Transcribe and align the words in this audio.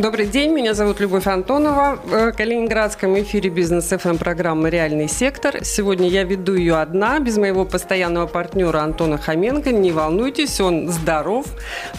Добрый 0.00 0.24
день, 0.24 0.52
меня 0.54 0.72
зовут 0.72 0.98
Любовь 0.98 1.26
Антонова. 1.26 1.98
В 2.02 2.32
Калининградском 2.32 3.20
эфире 3.20 3.50
бизнес 3.50 3.90
ФМ 3.90 4.16
программы 4.16 4.70
«Реальный 4.70 5.08
сектор». 5.08 5.62
Сегодня 5.62 6.08
я 6.08 6.24
веду 6.24 6.54
ее 6.54 6.76
одна, 6.76 7.18
без 7.18 7.36
моего 7.36 7.66
постоянного 7.66 8.26
партнера 8.26 8.78
Антона 8.78 9.18
Хоменко. 9.18 9.72
Не 9.72 9.92
волнуйтесь, 9.92 10.58
он 10.58 10.88
здоров, 10.88 11.44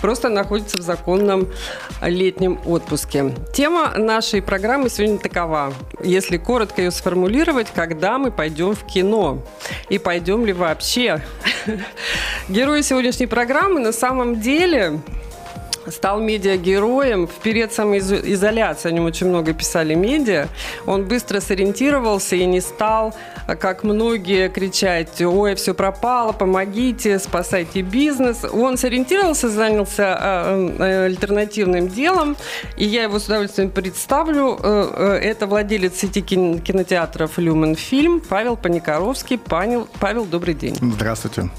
просто 0.01 0.29
находится 0.29 0.79
в 0.79 0.81
законном 0.81 1.47
летнем 2.01 2.59
отпуске. 2.65 3.35
Тема 3.53 3.93
нашей 3.95 4.41
программы 4.41 4.89
сегодня 4.89 5.19
такова. 5.19 5.71
Если 6.03 6.37
коротко 6.37 6.81
ее 6.81 6.89
сформулировать, 6.89 7.67
когда 7.71 8.17
мы 8.17 8.31
пойдем 8.31 8.73
в 8.73 8.83
кино? 8.83 9.43
И 9.89 9.99
пойдем 9.99 10.43
ли 10.47 10.53
вообще? 10.53 11.21
Герои 12.49 12.81
сегодняшней 12.81 13.27
программы 13.27 13.79
на 13.79 13.91
самом 13.91 14.41
деле 14.41 15.01
стал 15.87 16.19
медиагероем 16.19 17.27
в 17.27 17.35
период 17.35 17.73
самоизоляции. 17.73 18.89
О 18.89 18.91
нем 18.91 19.05
очень 19.05 19.27
много 19.27 19.53
писали 19.53 19.93
медиа. 19.93 20.47
Он 20.85 21.05
быстро 21.05 21.39
сориентировался 21.39 22.35
и 22.35 22.45
не 22.45 22.61
стал, 22.61 23.15
как 23.59 23.83
многие, 23.83 24.49
кричать 24.49 25.21
«Ой, 25.21 25.55
все 25.55 25.73
пропало, 25.73 26.31
помогите, 26.31 27.19
спасайте 27.19 27.81
бизнес». 27.81 28.45
Он 28.45 28.77
сориентировался, 28.77 29.49
занялся 29.49 30.17
э, 30.21 30.75
э, 30.79 31.05
альтернативным 31.05 31.87
делом, 31.87 32.35
и 32.77 32.85
я 32.85 33.03
его 33.03 33.19
с 33.19 33.25
удовольствием 33.25 33.69
представлю. 33.69 34.57
Э, 34.61 35.19
это 35.21 35.47
владелец 35.47 35.95
сети 35.95 36.21
кинотеатров 36.21 37.37
«Люмен 37.37 37.75
Фильм» 37.75 38.21
Павел 38.21 38.55
Паникоровский. 38.55 39.37
Павел, 39.37 40.25
добрый 40.25 40.53
день. 40.53 40.77
Здравствуйте. 40.81 41.49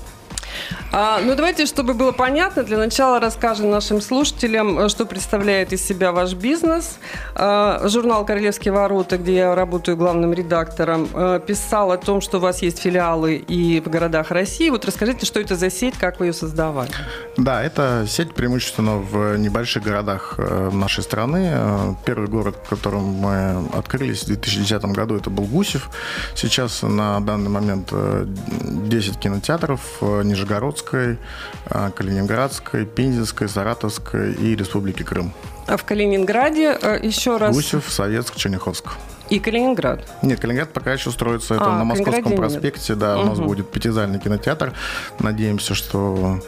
А, 0.95 1.21
ну, 1.23 1.35
давайте, 1.35 1.65
чтобы 1.65 1.95
было 1.95 2.13
понятно, 2.13 2.63
для 2.65 2.77
начала 2.77 3.19
расскажем 3.19 3.71
нашим 3.71 4.03
слушателям, 4.03 4.79
э, 4.79 4.89
что 4.91 5.07
представляет 5.07 5.73
из 5.73 5.83
себя 5.83 6.13
ваш 6.13 6.35
бизнес. 6.35 6.99
А, 7.35 7.81
журнал 7.89 8.27
«Королевские 8.27 8.73
ворота», 8.75 9.17
где 9.17 9.37
я 9.37 9.55
работаю 9.55 9.97
главным 9.97 10.35
редактором, 10.35 11.09
а, 11.15 11.39
писал 11.39 11.93
о 11.93 11.97
том, 11.97 12.21
что 12.21 12.37
у 12.37 12.41
вас 12.41 12.61
есть 12.61 12.79
филиалы 12.79 13.37
и 13.37 13.81
в 13.81 13.89
городах 13.89 14.31
России. 14.31 14.69
Вот 14.69 14.85
расскажите, 14.85 15.25
что 15.25 15.41
это 15.41 15.57
за 15.57 15.71
сеть, 15.71 15.95
как 15.99 16.21
вы 16.21 16.27
ее 16.27 16.33
создавали? 16.35 16.91
Да, 17.39 17.63
это 17.63 18.05
сеть 18.07 18.35
преимущественно 18.35 18.99
в 18.99 19.39
небольших 19.39 19.83
городах 19.83 20.39
нашей 20.73 21.03
страны. 21.03 21.97
Первый 22.05 22.29
город, 22.29 22.57
в 22.65 22.69
котором 22.69 23.05
мы 23.05 23.67
открылись 23.73 24.25
в 24.25 24.27
2010 24.27 24.85
году, 24.93 25.17
это 25.17 25.31
был 25.31 25.45
Гусев. 25.45 25.89
Сейчас 26.35 26.83
на 26.83 27.21
данный 27.21 27.49
момент 27.49 27.93
10 27.93 29.19
кинотеатров, 29.19 29.81
Нижегородск, 30.03 30.52
Иркутской, 30.53 31.19
а, 31.67 31.91
Калининградской, 31.91 32.85
Пензенской, 32.87 33.49
Саратовской 33.49 34.33
и 34.33 34.57
Республики 34.57 35.03
Крым. 35.03 35.33
А 35.67 35.77
в 35.77 35.85
Калининграде 35.85 36.77
э, 36.81 36.99
еще 37.03 37.37
раз? 37.37 37.55
Гусев, 37.55 37.85
Советск, 37.89 38.37
Черняховск. 38.37 38.87
И 39.31 39.39
Калининград? 39.39 40.01
Нет, 40.23 40.41
Калининград 40.41 40.73
пока 40.73 40.93
еще 40.93 41.11
строится. 41.11 41.55
Это 41.55 41.67
а, 41.67 41.79
на 41.79 41.85
Московском 41.85 42.37
проспекте, 42.37 42.93
нет. 42.93 42.99
да, 42.99 43.19
у 43.19 43.25
нас 43.25 43.39
будет 43.39 43.71
пятизальный 43.71 44.19
кинотеатр. 44.19 44.73
Надеемся, 45.21 45.75
что 45.75 46.41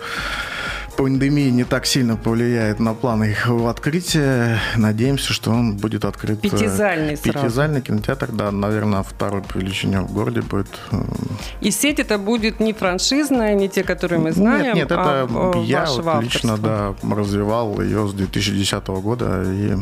пандемия 0.97 1.51
не 1.51 1.65
так 1.65 1.87
сильно 1.87 2.17
повлияет 2.17 2.81
на 2.81 2.95
планы 2.95 3.31
их 3.31 3.49
открытия. 3.49 4.59
Надеемся, 4.77 5.33
что 5.33 5.51
он 5.51 5.77
будет 5.77 6.05
открыт. 6.05 6.39
Э, 6.39 6.41
пятизальный 6.49 7.17
Пятизальный 7.17 7.81
сразу. 7.81 7.87
кинотеатр, 7.87 8.33
да, 8.33 8.51
наверное, 8.51 9.03
второй 9.03 9.43
по 9.43 9.59
величине 9.59 10.01
в 10.01 10.13
городе 10.13 10.43
будет. 10.43 10.69
Э, 10.93 11.03
И 11.61 11.71
сеть 11.71 11.99
это 12.01 12.19
будет 12.19 12.61
не 12.61 12.73
франшизная, 12.73 13.55
не 13.55 13.69
те, 13.69 13.83
которые 13.83 14.21
мы 14.21 14.33
знаем, 14.33 14.65
Нет, 14.65 14.75
нет, 14.75 14.91
это 14.91 15.03
а 15.03 15.63
я 15.63 15.87
вот 15.87 16.23
лично, 16.23 16.57
да, 16.59 16.95
развивал 17.03 17.81
ее 17.81 18.09
с 18.09 18.13
2010 18.13 18.87
года 18.89 19.43
и 19.45 19.77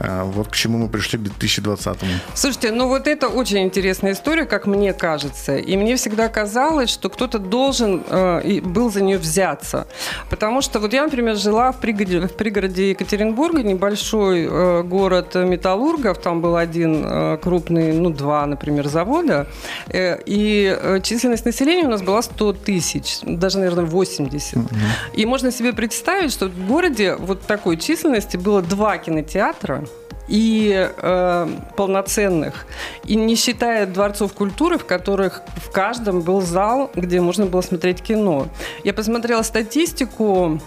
вот 0.00 0.48
к 0.48 0.56
чему 0.56 0.78
мы 0.78 0.88
пришли 0.88 1.18
к 1.18 1.22
2020. 1.22 1.98
Слушайте, 2.34 2.72
ну 2.72 2.88
вот 2.88 3.06
это 3.06 3.28
очень 3.28 3.58
интересная 3.62 4.12
история, 4.12 4.44
как 4.44 4.66
мне 4.66 4.92
кажется. 4.92 5.56
И 5.56 5.76
мне 5.76 5.96
всегда 5.96 6.28
казалось, 6.28 6.90
что 6.90 7.08
кто-то 7.08 7.38
должен 7.38 8.02
э, 8.08 8.60
был 8.60 8.90
за 8.90 9.02
нее 9.02 9.18
взяться. 9.18 9.86
Потому 10.30 10.62
что 10.62 10.80
вот 10.80 10.92
я, 10.92 11.04
например, 11.04 11.36
жила 11.36 11.72
в 11.72 11.80
пригороде, 11.80 12.20
в 12.20 12.32
пригороде 12.32 12.90
Екатеринбурга, 12.90 13.62
небольшой 13.62 14.46
э, 14.48 14.82
город 14.82 15.34
Металлургов, 15.34 16.18
там 16.18 16.40
был 16.40 16.56
один 16.56 17.04
э, 17.04 17.38
крупный, 17.42 17.92
ну 17.92 18.10
два, 18.10 18.46
например, 18.46 18.88
завода. 18.88 19.46
Э, 19.88 20.18
и 20.24 20.76
э, 20.80 21.00
численность 21.02 21.44
населения 21.44 21.84
у 21.84 21.90
нас 21.90 22.02
была 22.02 22.22
100 22.22 22.52
тысяч, 22.54 23.18
даже, 23.22 23.58
наверное, 23.58 23.84
80. 23.84 24.56
Угу. 24.56 24.66
И 25.14 25.26
можно 25.26 25.50
себе 25.52 25.72
представить, 25.72 26.32
что 26.32 26.48
в 26.48 26.66
городе 26.66 27.14
вот 27.16 27.42
такой 27.42 27.76
численности 27.76 28.36
было 28.36 28.62
два 28.62 28.98
кинотеатра, 28.98 29.84
и 30.32 30.90
э, 30.96 31.48
полноценных. 31.76 32.66
И 33.04 33.16
не 33.16 33.36
считая 33.36 33.86
дворцов 33.86 34.32
культуры, 34.32 34.78
в 34.78 34.86
которых 34.86 35.42
в 35.56 35.70
каждом 35.70 36.22
был 36.22 36.40
зал, 36.40 36.90
где 36.94 37.20
можно 37.20 37.44
было 37.44 37.60
смотреть 37.60 38.00
кино. 38.02 38.48
Я 38.82 38.94
посмотрела 38.94 39.42
статистику 39.42 40.58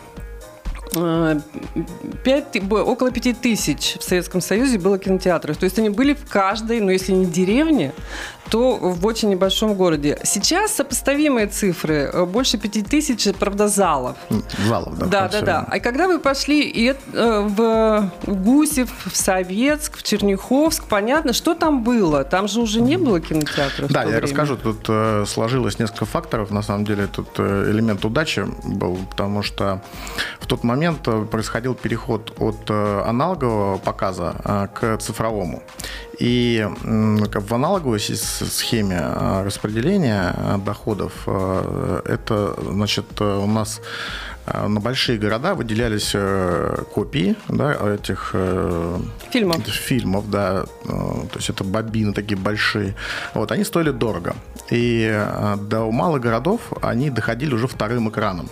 5, 0.94 2.72
около 2.72 3.12
5 3.12 3.42
тысяч 3.42 3.98
в 4.00 4.04
Советском 4.04 4.40
Союзе 4.40 4.78
было 4.78 5.00
кинотеатров. 5.00 5.58
То 5.58 5.64
есть 5.64 5.80
они 5.80 5.90
были 5.90 6.14
в 6.14 6.30
каждой, 6.30 6.80
но 6.80 6.92
если 6.92 7.12
не 7.12 7.26
деревне, 7.26 7.92
то 8.50 8.78
в 8.78 9.06
очень 9.06 9.30
небольшом 9.30 9.74
городе. 9.76 10.20
Сейчас 10.24 10.74
сопоставимые 10.74 11.48
цифры. 11.48 12.10
Э, 12.14 12.26
больше 12.26 12.58
5 12.58 12.88
тысяч, 12.88 13.28
правда, 13.40 13.68
залов. 13.68 14.16
Залов, 14.68 14.98
да. 14.98 15.06
Да, 15.06 15.30
да, 15.30 15.42
да. 15.42 15.68
А 15.70 15.80
когда 15.80 16.08
вы 16.08 16.20
пошли 16.20 16.62
и, 16.62 16.94
э, 17.14 17.48
в 17.48 18.12
Гусев, 18.28 18.90
в 19.06 19.16
Советск, 19.16 19.98
в 19.98 20.04
Черняховск, 20.04 20.84
понятно, 20.86 21.34
что 21.34 21.54
там 21.54 21.84
было? 21.84 22.24
Там 22.24 22.48
же 22.48 22.62
уже 22.62 22.82
не 22.82 22.98
было 22.98 23.20
кинотеатров. 23.20 23.92
Да, 23.92 24.02
я 24.02 24.08
время. 24.08 24.22
расскажу. 24.22 24.58
Тут 24.58 24.86
э, 24.90 25.26
сложилось 25.28 25.80
несколько 25.80 26.06
факторов. 26.06 26.52
На 26.52 26.62
самом 26.62 26.86
деле 26.86 27.08
тут 27.08 27.40
элемент 27.40 28.06
удачи 28.06 28.46
был, 28.64 28.98
потому 29.10 29.44
что 29.44 29.82
в 30.40 30.48
тот 30.48 30.64
момент 30.64 31.08
происходил 31.32 31.74
переход 31.76 32.34
от 32.40 32.70
э, 32.70 33.04
аналогового 33.06 33.78
показа 33.78 34.36
э, 34.44 34.68
к 34.74 34.98
цифровому. 34.98 35.64
И 36.20 36.68
в 36.84 37.54
аналоговой 37.54 38.00
схеме 38.00 39.00
распределения 39.44 40.36
доходов 40.66 41.12
это, 41.28 42.56
значит, 42.72 43.22
у 43.22 43.48
нас 43.48 43.82
на 44.48 44.80
большие 44.80 45.18
города 45.18 45.56
выделялись 45.56 46.16
копии 46.94 47.36
да, 47.50 47.96
этих 47.96 48.36
фильмов. 49.32 49.66
фильмов, 49.68 50.30
да, 50.30 50.66
то 50.86 51.36
есть 51.36 51.50
это 51.50 51.64
бобины 51.64 52.14
такие 52.14 52.38
большие. 52.38 52.96
Вот, 53.34 53.52
они 53.52 53.64
стоили 53.64 53.92
дорого. 53.92 54.36
И 54.70 55.26
до 55.58 55.92
малых 55.92 56.22
городов 56.22 56.62
они 56.82 57.10
доходили 57.10 57.54
уже 57.54 57.68
вторым 57.68 58.10
экраном 58.10 58.50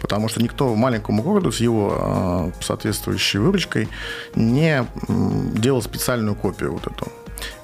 потому 0.00 0.28
что 0.28 0.42
никто 0.42 0.74
маленькому 0.74 1.22
городу 1.22 1.52
с 1.52 1.60
его 1.60 1.96
а, 1.96 2.50
соответствующей 2.60 3.38
выручкой 3.38 3.88
не 4.34 4.86
делал 5.08 5.82
специальную 5.82 6.34
копию 6.34 6.72
вот 6.72 6.86
эту. 6.86 7.08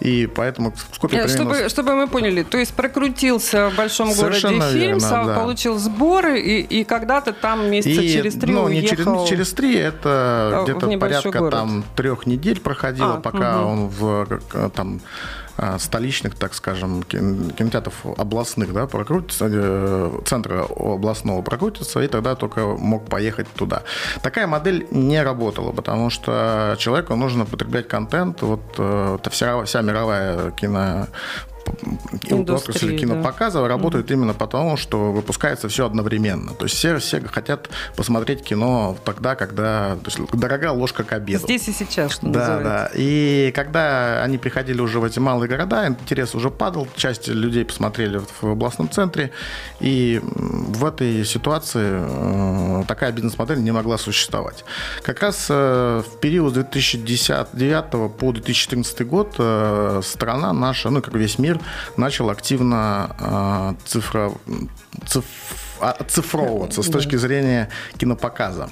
И 0.01 0.27
поэтому 0.27 0.73
сколько 0.93 1.17
Нет, 1.17 1.27
примерно... 1.27 1.55
чтобы, 1.55 1.69
чтобы 1.69 1.95
мы 1.95 2.09
поняли, 2.09 2.43
то 2.43 2.59
есть 2.59 2.73
прокрутился 2.75 3.71
в 3.71 3.77
большом 3.77 4.11
Совершенно 4.11 4.59
городе 4.59 4.81
фильм, 4.81 4.99
верно, 4.99 5.25
да. 5.27 5.35
получил 5.41 5.79
сборы, 5.79 6.41
и, 6.41 6.61
и 6.61 6.85
когда-то 6.85 7.33
там 7.33 7.71
месяца 7.71 8.01
и, 8.01 8.09
через 8.09 8.35
три 8.35 8.53
ну, 8.53 8.69
не 8.69 8.87
через, 8.87 9.29
через 9.29 9.53
три, 9.53 9.77
это 9.77 10.63
где-то 10.65 10.99
порядка 10.99 11.39
город. 11.39 11.51
там 11.53 11.85
трех 11.95 12.27
недель 12.27 12.61
проходило, 12.61 13.17
а, 13.17 13.21
пока 13.21 13.63
угу. 13.63 13.71
он 13.71 13.89
в 13.89 14.41
там 14.75 15.01
а, 15.05 15.46
столичных, 15.79 16.35
так 16.35 16.55
скажем, 16.55 17.03
кинотеатров 17.03 18.07
областных, 18.19 18.73
да, 18.73 18.87
прокрутится, 18.87 19.49
э, 19.51 20.21
центра 20.25 20.65
областного 20.65 21.43
прокрутится, 21.43 22.01
и 22.01 22.09
тогда 22.09 22.35
только 22.35 22.61
мог 22.67 23.09
поехать 23.09 23.47
туда. 23.55 23.83
Такая 24.23 24.47
модель 24.47 24.87
не 24.91 25.23
работала, 25.23 25.73
потому 25.73 26.11
что 26.11 26.77
человеку 26.79 27.17
нужно 27.17 27.45
потреблять 27.45 27.89
контент, 27.89 28.43
вот 28.43 28.63
э, 28.79 29.19
вся, 29.31 29.65
вся 29.65 29.83
мировая 29.83 30.51
кино 30.53 31.07
отрасль 32.31 32.99
кинопоказа 32.99 33.61
да. 33.61 33.69
работает 33.69 34.11
mm-hmm. 34.11 34.15
именно 34.15 34.35
потому, 34.35 34.77
что 34.77 35.13
выпускается 35.13 35.69
все 35.69 35.87
одновременно. 35.87 36.55
То 36.55 36.65
есть 36.65 36.77
все, 36.77 36.99
все 36.99 37.21
хотят 37.21 37.69
посмотреть 37.97 38.43
кино 38.43 38.97
тогда, 39.05 39.35
когда... 39.35 39.97
То 39.97 40.11
есть 40.11 40.19
дорогая 40.33 40.71
ложка 40.71 41.05
к 41.05 41.13
обеду. 41.13 41.45
Здесь 41.45 41.69
и 41.69 41.73
сейчас, 41.73 42.13
что 42.13 42.27
Да, 42.27 42.41
называется. 42.41 42.65
да. 42.65 42.91
И 42.95 43.53
когда 43.55 44.23
они 44.23 44.39
приходили 44.39 44.81
уже 44.81 45.01
в 45.01 45.05
эти 45.05 45.19
малые 45.19 45.49
города, 45.49 45.87
интерес 45.87 46.35
уже 46.35 46.51
падал, 46.51 46.89
часть 46.97 47.29
людей 47.29 47.65
посмотрели 47.65 48.21
в 48.41 48.45
областном 48.45 48.91
центре, 48.91 49.31
и 49.81 50.21
в 50.23 50.85
этой 50.85 51.25
ситуации 51.25 52.81
э, 52.81 52.85
такая 52.87 53.13
бизнес-модель 53.13 53.63
не 53.63 53.73
могла 53.73 53.99
существовать. 53.99 54.65
Как 55.03 55.21
раз 55.21 55.47
э, 55.49 56.03
в 56.07 56.21
период 56.21 56.53
с 56.53 56.55
2009 56.55 58.17
по 58.17 58.33
2014 58.33 59.07
год 59.07 59.35
э, 59.39 60.01
страна 60.03 60.53
наша, 60.53 60.91
ну 60.91 61.03
как 61.03 61.15
весь 61.15 61.39
мир, 61.39 61.56
начал 61.97 62.31
активно 62.31 63.77
цифра, 63.85 64.33
циф, 65.07 65.25
оцифровываться 65.81 66.83
с 66.83 66.87
точки 66.87 67.17
зрения 67.17 67.69
кинопоказа. 67.99 68.69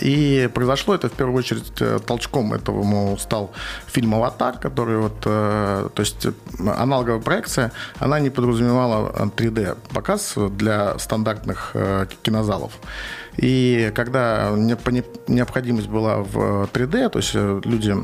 И 0.00 0.50
произошло 0.52 0.94
это 0.94 1.08
в 1.08 1.12
первую 1.12 1.38
очередь 1.38 1.72
толчком 2.06 2.52
этого 2.52 3.16
стал 3.18 3.52
фильм 3.86 4.14
«Аватар», 4.14 4.58
который 4.58 4.98
вот, 4.98 5.20
то 5.20 5.92
есть 5.96 6.26
аналоговая 6.58 7.20
проекция, 7.20 7.70
она 7.98 8.18
не 8.18 8.30
подразумевала 8.30 9.12
3D 9.36 9.76
показ 9.94 10.34
для 10.36 10.98
стандартных 10.98 11.76
кинозалов. 12.22 12.72
И 13.40 13.90
когда 13.94 14.50
необходимость 14.50 15.88
была 15.88 16.18
в 16.18 16.68
3D, 16.74 17.08
то 17.08 17.18
есть 17.18 17.30
э, 17.32 17.60
люди 17.64 17.96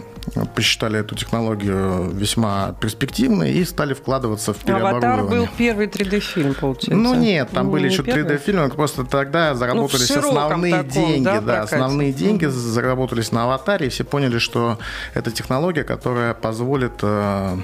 посчитали 0.55 0.99
эту 0.99 1.15
технологию 1.15 2.11
весьма 2.11 2.75
перспективной 2.81 3.53
и 3.53 3.65
стали 3.67 3.93
вкладываться 3.93 4.55
в 4.55 4.59
переоборудование. 4.59 5.21
«Аватар» 5.21 5.39
был 5.39 5.49
первый 5.59 5.89
3D-фильм, 5.89 6.55
получается? 6.55 6.95
Ну 6.95 7.15
нет, 7.15 7.51
там 7.51 7.67
ну, 7.67 7.73
были 7.73 7.87
еще 7.87 8.01
3D-фильмы, 8.01 8.71
просто 8.71 9.05
тогда 9.05 9.55
заработались 9.55 10.09
ну, 10.09 10.21
основные 10.21 10.83
таком, 10.83 10.91
деньги. 10.91 11.25
Да, 11.25 11.41
да 11.43 11.63
основные 11.63 12.13
деньги 12.15 12.47
заработались 12.47 13.31
на 13.31 13.45
«Аватаре», 13.45 13.89
и 13.89 13.91
все 13.91 14.05
поняли, 14.05 14.39
что 14.39 14.79
это 15.13 15.31
технология, 15.31 15.85
которая 15.85 16.33
позволит 16.33 16.95
э, 17.03 17.59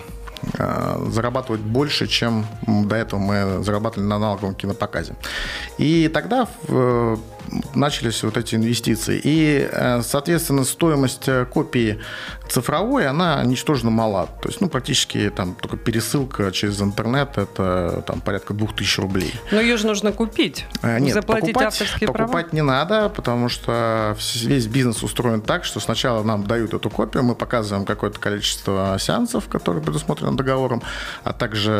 э, 0.58 1.06
зарабатывать 1.10 1.62
больше, 1.62 2.06
чем 2.06 2.44
до 2.66 2.96
этого 2.96 3.18
мы 3.18 3.64
зарабатывали 3.64 4.06
на 4.06 4.16
аналоговом 4.16 4.54
кинопоказе. 4.54 5.14
И 5.78 6.10
тогда 6.12 6.46
начались 7.74 8.22
вот 8.22 8.36
эти 8.36 8.54
инвестиции. 8.54 9.20
И, 9.22 9.68
э, 9.70 10.02
соответственно, 10.02 10.64
стоимость 10.64 11.28
э, 11.28 11.44
копии 11.46 12.00
цифровой, 12.48 13.06
она 13.06 13.42
ничтожно 13.44 13.90
мала. 13.90 14.28
То 14.42 14.48
есть, 14.48 14.60
ну, 14.60 14.68
практически 14.68 15.30
там 15.30 15.54
только 15.54 15.76
пересылка 15.76 16.52
через 16.52 16.80
интернет, 16.80 17.38
это 17.38 18.04
там 18.06 18.20
порядка 18.20 18.54
2000 18.54 19.00
рублей. 19.00 19.34
Но 19.50 19.60
ее 19.60 19.76
же 19.76 19.86
нужно 19.86 20.12
купить. 20.12 20.66
Э, 20.82 20.98
нет, 20.98 21.14
заплатить 21.14 21.54
покупать, 21.54 21.68
авторские 21.68 22.06
покупать 22.06 22.50
права? 22.50 22.56
не 22.56 22.62
надо, 22.62 23.08
потому 23.08 23.48
что 23.48 24.16
весь 24.42 24.66
бизнес 24.66 25.02
устроен 25.02 25.40
так, 25.40 25.64
что 25.64 25.80
сначала 25.80 26.22
нам 26.22 26.44
дают 26.44 26.74
эту 26.74 26.90
копию, 26.90 27.22
мы 27.22 27.34
показываем 27.34 27.84
какое-то 27.84 28.18
количество 28.18 28.96
сеансов, 28.98 29.48
которые 29.48 29.82
предусмотрены 29.82 30.36
договором, 30.36 30.82
а 31.24 31.32
также 31.32 31.70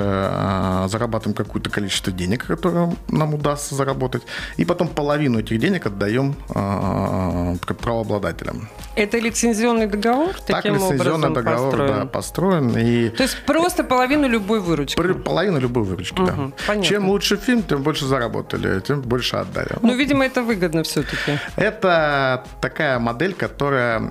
зарабатываем 0.88 1.34
какое-то 1.34 1.70
количество 1.70 2.12
денег, 2.12 2.46
которое 2.46 2.96
нам 3.08 3.34
удастся 3.34 3.74
заработать, 3.74 4.22
и 4.56 4.64
потом 4.64 4.88
половину 4.88 5.38
этих 5.40 5.51
денег 5.58 5.87
отдаем 5.87 6.34
э, 6.54 7.56
правообладателям. 7.75 8.69
Это 8.94 9.19
лицензионный 9.19 9.87
договор? 9.87 10.34
Так, 10.46 10.64
лицензионный 10.64 11.32
договор 11.32 11.70
построен. 11.70 12.00
Да, 12.00 12.06
построен. 12.06 12.76
И... 12.76 13.08
То 13.08 13.22
есть 13.22 13.38
просто 13.46 13.84
половину 13.84 14.28
любой 14.28 14.60
выручки? 14.60 15.00
Половину 15.25 15.60
любой 15.60 15.84
выручки, 15.84 16.20
угу, 16.20 16.26
да. 16.26 16.34
Понятно. 16.66 16.84
Чем 16.84 17.08
лучше 17.08 17.37
фильм, 17.37 17.62
тем 17.62 17.82
больше 17.82 18.04
заработали, 18.04 18.81
тем 18.81 19.00
больше 19.00 19.37
отдали. 19.37 19.70
Ну, 19.81 19.94
видимо, 19.94 20.25
это 20.25 20.43
выгодно 20.43 20.82
все-таки. 20.82 21.38
Это 21.56 22.44
такая 22.60 22.98
модель, 22.98 23.32
которая 23.34 24.02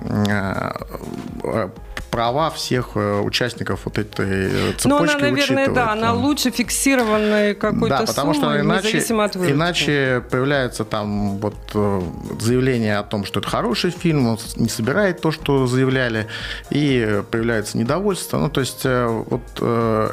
э, 1.44 1.68
права 2.12 2.50
всех 2.50 2.90
э, 2.94 3.20
участников 3.20 3.80
вот 3.86 3.96
этой 3.96 4.72
цепочки 4.74 4.86
Ну, 4.86 4.96
она, 4.98 5.16
наверное, 5.16 5.68
да, 5.68 5.92
она 5.92 6.12
лучше 6.12 6.50
фиксированной 6.50 7.54
какой-то 7.54 8.00
Да, 8.00 8.06
потому 8.06 8.34
суммы, 8.34 8.48
что 8.52 8.60
иначе, 8.60 8.98
от 8.98 9.36
иначе 9.36 10.22
появляется 10.30 10.84
там 10.84 11.38
вот 11.38 11.56
э, 11.74 12.02
заявление 12.38 12.98
о 12.98 13.02
том, 13.02 13.24
что 13.24 13.40
это 13.40 13.48
хороший 13.48 13.90
фильм, 13.90 14.28
он 14.28 14.38
не 14.56 14.68
собирает 14.68 15.22
то, 15.22 15.30
что 15.30 15.66
заявляли, 15.66 16.26
и 16.68 17.22
появляется 17.30 17.78
недовольство. 17.78 18.36
Ну, 18.36 18.50
то 18.50 18.60
есть 18.60 18.82
э, 18.84 19.06
вот 19.06 19.42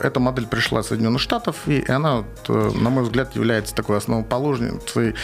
эта 0.02 0.20
модель 0.22 0.48
пришла 0.48 0.80
из 0.80 0.88
Соединенных 0.88 1.20
Штатов, 1.20 1.68
и 1.68 1.84
она, 1.90 2.24
на 2.48 2.90
мой 2.90 3.04
взгляд, 3.04 3.36
является 3.36 3.76
такой 3.76 3.98
основоположницей 3.98 5.16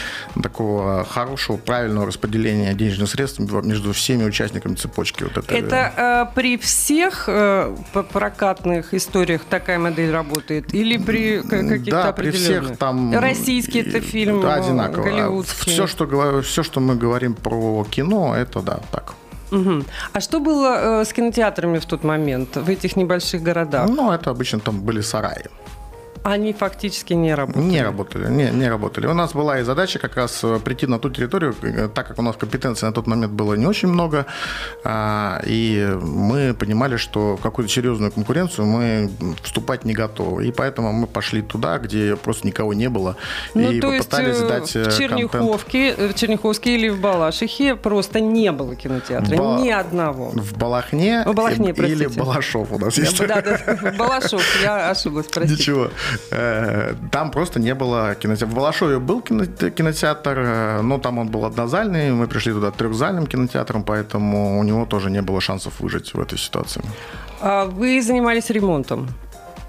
такого 0.44 1.06
хорошего, 1.06 1.56
правильного 1.56 2.08
распределения 2.08 2.74
денежных 2.74 3.10
средств 3.10 3.40
между 3.40 3.94
всеми 3.94 4.26
участниками 4.26 4.76
цепочки. 4.76 5.24
Вот 5.24 5.38
этой. 5.38 5.58
Это 5.58 6.30
э, 6.32 6.36
при 6.36 6.58
всех 6.66 7.26
э, 7.28 7.76
прокатных 8.12 8.94
историях 8.94 9.42
такая 9.50 9.80
модель 9.80 10.12
работает? 10.12 10.74
Или 10.74 10.98
при 10.98 11.42
каких-то 11.42 11.92
да, 11.92 12.10
определенных? 12.10 12.60
при 12.60 12.66
всех 12.68 12.78
там... 12.78 13.18
Российский 13.18 13.80
это 13.80 14.02
фильм, 14.02 14.42
да, 14.42 14.56
одинаково. 14.56 15.04
голливудский? 15.04 15.72
Все 15.72 15.88
что, 15.88 16.42
все, 16.42 16.64
что 16.64 16.80
мы 16.80 16.96
говорим 16.96 17.34
про 17.34 17.86
кино, 17.86 18.36
это 18.36 18.62
да, 18.62 18.80
так. 18.92 19.14
Угу. 19.52 19.84
А 20.14 20.20
что 20.20 20.40
было 20.40 21.02
э, 21.02 21.06
с 21.06 21.14
кинотеатрами 21.14 21.80
в 21.80 21.86
тот 21.86 22.04
момент 22.04 22.56
в 22.56 22.70
этих 22.70 22.96
небольших 22.96 23.42
городах? 23.42 23.90
Ну, 23.90 24.12
это 24.12 24.32
обычно 24.32 24.60
там 24.60 24.82
были 24.82 25.02
сараи. 25.02 25.46
Они 26.26 26.54
фактически 26.54 27.14
не 27.14 27.36
работали? 27.36 27.64
Не 27.64 27.84
работали, 27.84 28.32
не, 28.32 28.50
не 28.50 28.68
работали. 28.68 29.06
У 29.06 29.14
нас 29.14 29.34
была 29.34 29.60
и 29.60 29.64
задача 29.64 30.00
как 30.00 30.16
раз 30.16 30.44
э, 30.44 30.60
прийти 30.60 30.88
на 30.88 30.98
ту 30.98 31.12
территорию, 31.12 31.56
э, 31.62 31.88
так 31.88 32.08
как 32.08 32.18
у 32.18 32.24
нас 32.24 32.36
компетенции 32.36 32.88
на 32.88 32.92
тот 32.94 33.06
момент 33.06 33.34
было 33.34 33.54
не 33.54 33.68
очень 33.68 33.90
много, 33.90 34.26
а, 34.84 35.40
и 35.46 35.88
мы 36.02 36.56
понимали, 36.56 36.98
что 36.98 37.38
в 37.38 37.42
какую-то 37.42 37.72
серьезную 37.72 38.12
конкуренцию 38.12 38.66
мы 38.66 39.12
вступать 39.44 39.86
не 39.86 39.94
готовы. 39.94 40.48
И 40.48 40.52
поэтому 40.52 40.92
мы 40.94 41.06
пошли 41.06 41.44
туда, 41.44 41.78
где 41.78 42.16
просто 42.16 42.48
никого 42.48 42.74
не 42.74 42.90
было, 42.90 43.18
ну, 43.54 43.70
и 43.70 43.80
то 43.80 43.92
попытались 43.92 44.38
есть 44.38 44.48
дать 44.48 44.74
в 44.74 44.98
Черняховке, 44.98 45.94
контент. 45.94 46.16
в 46.16 46.20
Черняховске 46.20 46.76
или 46.76 46.90
в 46.90 47.00
Балашихе 47.00 47.76
просто 47.76 48.20
не 48.20 48.52
было 48.52 48.76
кинотеатра, 48.76 49.38
Ба- 49.38 49.60
ни 49.62 49.70
одного. 49.70 50.32
В 50.34 50.58
Балахне, 50.58 51.24
в 51.24 51.36
Балахне 51.36 51.70
или 51.70 52.08
Балашов 52.08 52.72
у 52.72 52.80
нас 52.80 52.98
есть. 52.98 53.16
Да, 53.28 53.44
да, 53.44 53.94
Балашов, 53.96 54.42
я 54.64 54.90
ошиблась, 54.90 55.28
простите. 55.28 55.62
Ничего. 55.62 55.92
Э, 56.32 56.96
там 57.12 57.32
просто 57.32 57.60
не 57.60 57.74
было 57.74 58.16
кинотеатра. 58.16 58.48
В 58.48 58.56
Балашове 58.56 59.00
был 59.00 59.22
кинотеатр, 59.22 60.40
э, 60.40 60.82
но 60.82 60.98
там 60.98 61.18
он 61.18 61.28
был 61.28 61.46
однозальный. 61.46 62.12
Мы 62.12 62.28
пришли 62.28 62.54
туда 62.54 62.72
трехзальным 62.72 63.28
кинотеатром, 63.28 63.84
поэтому 63.84 64.60
у 64.60 64.64
него 64.64 64.86
тоже 64.86 65.12
не 65.12 65.22
было 65.22 65.42
шансов 65.42 65.80
выжить 65.80 66.14
в 66.14 66.20
этой 66.20 66.38
ситуации. 66.38 66.82
А 67.42 67.66
вы 67.66 68.02
занимались 68.02 68.50
ремонтом? 68.50 69.08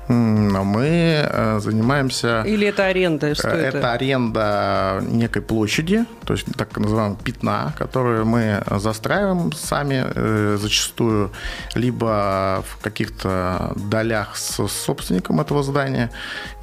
Мы 0.08 1.26
э, 1.28 1.58
занимаемся... 1.60 2.42
Или 2.46 2.68
это 2.68 2.86
аренда? 2.86 3.34
Что 3.34 3.48
это? 3.48 3.78
это 3.78 3.92
аренда 3.92 5.02
некой 5.02 5.42
площади, 5.42 6.04
то 6.24 6.34
есть 6.34 6.46
так 6.56 6.76
называемого 6.78 7.18
пятна, 7.18 7.74
которую 7.76 8.24
мы 8.24 8.62
застраиваем 8.70 9.52
сами 9.52 10.04
э, 10.06 10.58
зачастую, 10.60 11.32
либо 11.74 12.64
в 12.68 12.82
каких-то 12.82 13.72
долях 13.76 14.36
с 14.36 14.66
собственником 14.68 15.40
этого 15.40 15.64
здания, 15.64 16.12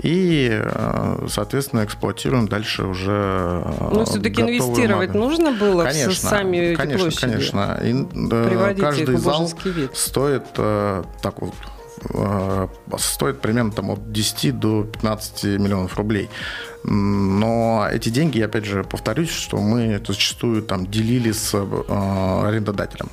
и, 0.01 0.49
э, 0.51 1.27
соответственно, 1.29 1.83
эксплуатируем 1.83 2.47
дальше 2.47 2.83
уже 2.83 3.65
Но 3.91 4.05
все-таки 4.05 4.41
инвестировать 4.41 5.09
модель. 5.09 5.21
нужно 5.21 5.51
было 5.51 5.83
конечно, 5.83 6.11
в 6.11 6.15
сами 6.15 6.57
эти 6.57 6.77
конечно, 6.77 7.03
площади? 7.03 7.21
Конечно, 7.21 7.77
конечно. 7.79 8.75
Каждый 8.79 9.17
зал 9.17 9.51
вид. 9.65 9.91
стоит 9.95 10.43
так 10.53 11.41
вот 11.41 11.53
Э, 11.82 11.82
стоит 12.97 13.41
примерно 13.41 13.71
там, 13.71 13.91
от 13.91 14.11
10 14.11 14.59
до 14.59 14.83
15 14.83 15.43
миллионов 15.59 15.97
рублей. 15.97 16.29
Но 16.83 17.87
эти 17.91 18.09
деньги, 18.09 18.41
опять 18.41 18.65
же, 18.65 18.83
повторюсь, 18.83 19.29
что 19.29 19.57
мы 19.57 20.01
зачастую 20.05 20.63
там 20.63 20.85
делили 20.87 21.31
с 21.31 21.53
э, 21.53 22.45
арендодателем. 22.47 23.09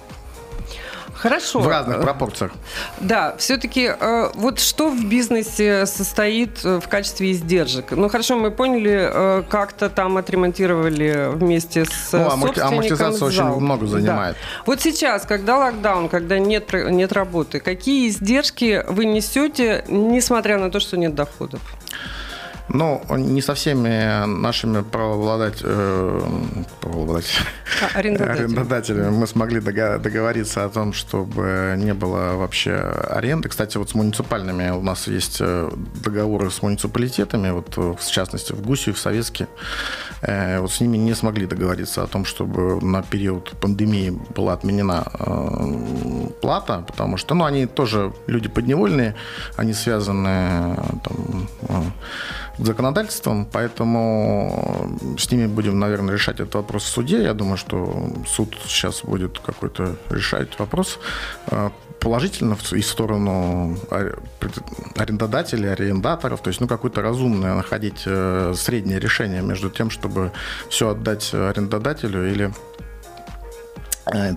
Хорошо. 1.21 1.61
В 1.61 1.69
разных 1.69 2.01
пропорциях. 2.01 2.53
Да, 2.99 3.35
все-таки 3.37 3.93
э, 3.99 4.31
вот 4.35 4.59
что 4.59 4.89
в 4.89 5.05
бизнесе 5.05 5.85
состоит 5.85 6.65
э, 6.65 6.81
в 6.81 6.89
качестве 6.89 7.33
издержек? 7.33 7.91
Ну 7.91 8.09
хорошо, 8.09 8.37
мы 8.37 8.51
поняли, 8.51 9.11
э, 9.13 9.43
как-то 9.51 9.91
там 9.91 10.17
отремонтировали 10.17 11.29
вместе 11.35 11.85
с 11.85 12.13
ну, 12.13 12.31
собственником 12.31 12.69
амортизация 12.69 13.19
зал. 13.19 13.29
очень 13.29 13.61
много 13.61 13.87
занимает. 13.87 14.37
Да. 14.37 14.63
Вот 14.65 14.81
сейчас, 14.81 15.27
когда 15.27 15.59
локдаун, 15.59 16.09
когда 16.09 16.39
нет, 16.39 16.73
нет 16.73 17.13
работы, 17.13 17.61
какие 17.61 18.09
издержки 18.09 18.83
вы 18.89 19.05
несете, 19.05 19.85
несмотря 19.89 20.57
на 20.57 20.71
то, 20.71 20.81
что 20.81 20.97
нет 20.97 21.15
доходов? 21.15 21.61
Ну, 22.73 23.03
не 23.17 23.43
со 23.43 23.55
всеми 23.55 24.27
нашими 24.27 24.83
правообладать, 24.83 25.61
э, 25.65 26.21
правообладать, 26.81 27.27
а, 27.83 27.99
арендодателями. 27.99 28.45
арендодателями 28.45 29.11
мы 29.11 29.27
смогли 29.27 29.61
договориться 29.61 30.65
о 30.65 30.69
том, 30.69 30.93
чтобы 30.93 31.75
не 31.77 31.95
было 31.95 32.37
вообще 32.37 32.75
аренды. 32.75 33.49
Кстати, 33.49 33.77
вот 33.77 33.91
с 33.91 33.95
муниципальными 33.95 34.71
у 34.71 34.83
нас 34.83 35.09
есть 35.09 35.39
э, 35.41 35.69
договоры 36.05 36.51
с 36.51 36.63
муниципалитетами, 36.63 37.51
вот 37.51 37.77
в 37.77 38.11
частности 38.11 38.53
в 38.53 38.63
Гусе, 38.63 38.93
в 38.93 38.99
Советске. 38.99 39.49
Э, 40.23 40.61
вот 40.61 40.71
с 40.71 40.81
ними 40.81 40.97
не 40.97 41.15
смогли 41.15 41.47
договориться 41.47 42.05
о 42.05 42.07
том, 42.07 42.25
чтобы 42.25 42.81
на 42.85 43.03
период 43.03 43.51
пандемии 43.61 44.17
была 44.37 44.53
отменена 44.53 45.05
э, 45.19 46.29
плата, 46.41 46.85
потому 46.87 47.17
что, 47.17 47.35
ну, 47.35 47.45
они 47.45 47.67
тоже 47.67 48.13
люди 48.29 48.49
подневольные, 48.49 49.15
они 49.57 49.73
связаны 49.73 50.77
там, 51.03 51.93
законодательством, 52.65 53.47
поэтому 53.51 54.99
с 55.19 55.31
ними 55.31 55.47
будем, 55.47 55.79
наверное, 55.79 56.15
решать 56.15 56.41
этот 56.41 56.55
вопрос 56.55 56.85
в 56.85 56.89
суде. 56.89 57.23
Я 57.23 57.35
думаю, 57.35 57.57
что 57.57 58.13
суд 58.27 58.57
сейчас 58.67 59.03
будет 59.03 59.39
какой-то 59.39 59.97
решать 60.11 60.59
вопрос 60.59 60.99
э, 61.51 61.71
положительно 62.01 62.57
и 62.73 62.81
в 62.81 62.87
сторону 62.87 63.79
арендодателей, 64.97 65.73
арендаторов, 65.73 66.43
то 66.43 66.49
есть 66.49 66.61
ну, 66.61 66.69
какое-то 66.69 67.03
разумное 67.03 67.55
находить 67.55 68.03
э, 68.07 68.55
среднее 68.57 68.99
решение 68.99 69.43
между 69.43 69.71
тем, 69.71 69.91
чтобы 69.91 70.33
все 70.69 70.91
отдать 70.91 71.33
арендодателю 71.33 72.31
или 72.31 72.53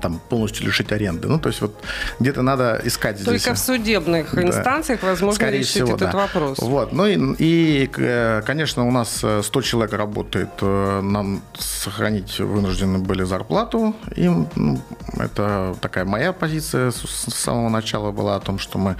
там 0.01 0.19
полностью 0.29 0.65
лишить 0.65 0.91
аренды. 0.91 1.27
Ну, 1.27 1.39
то 1.39 1.49
есть 1.49 1.61
вот 1.61 1.75
где-то 2.19 2.41
надо 2.41 2.81
искать 2.83 3.17
Только 3.17 3.31
здесь. 3.31 3.43
Только 3.43 3.55
в 3.55 3.59
судебных 3.59 4.35
да. 4.35 4.43
инстанциях 4.43 5.03
возможно 5.03 5.35
Скорее 5.35 5.59
решить 5.59 5.71
всего, 5.71 5.95
этот 5.95 6.11
да. 6.11 6.17
вопрос. 6.17 6.59
Вот. 6.59 6.93
Ну 6.93 7.05
и, 7.05 7.35
и, 7.39 7.89
э, 7.97 8.41
конечно, 8.45 8.87
у 8.87 8.91
нас 8.91 9.17
100 9.17 9.41
э, 9.41 9.63
человек 9.63 9.93
работает. 9.93 10.49
Нам 10.61 11.41
сохранить 11.57 12.39
вынуждены 12.39 12.99
были 12.99 13.23
зарплату. 13.23 13.95
Им 14.15 14.47
ну, 14.55 14.81
это 15.19 15.75
такая 15.81 16.05
моя 16.05 16.33
позиция 16.33 16.91
с 16.91 17.33
самого 17.33 17.69
начала 17.69 18.11
была 18.11 18.35
о 18.35 18.39
том, 18.39 18.59
что 18.59 18.77
мы 18.77 18.95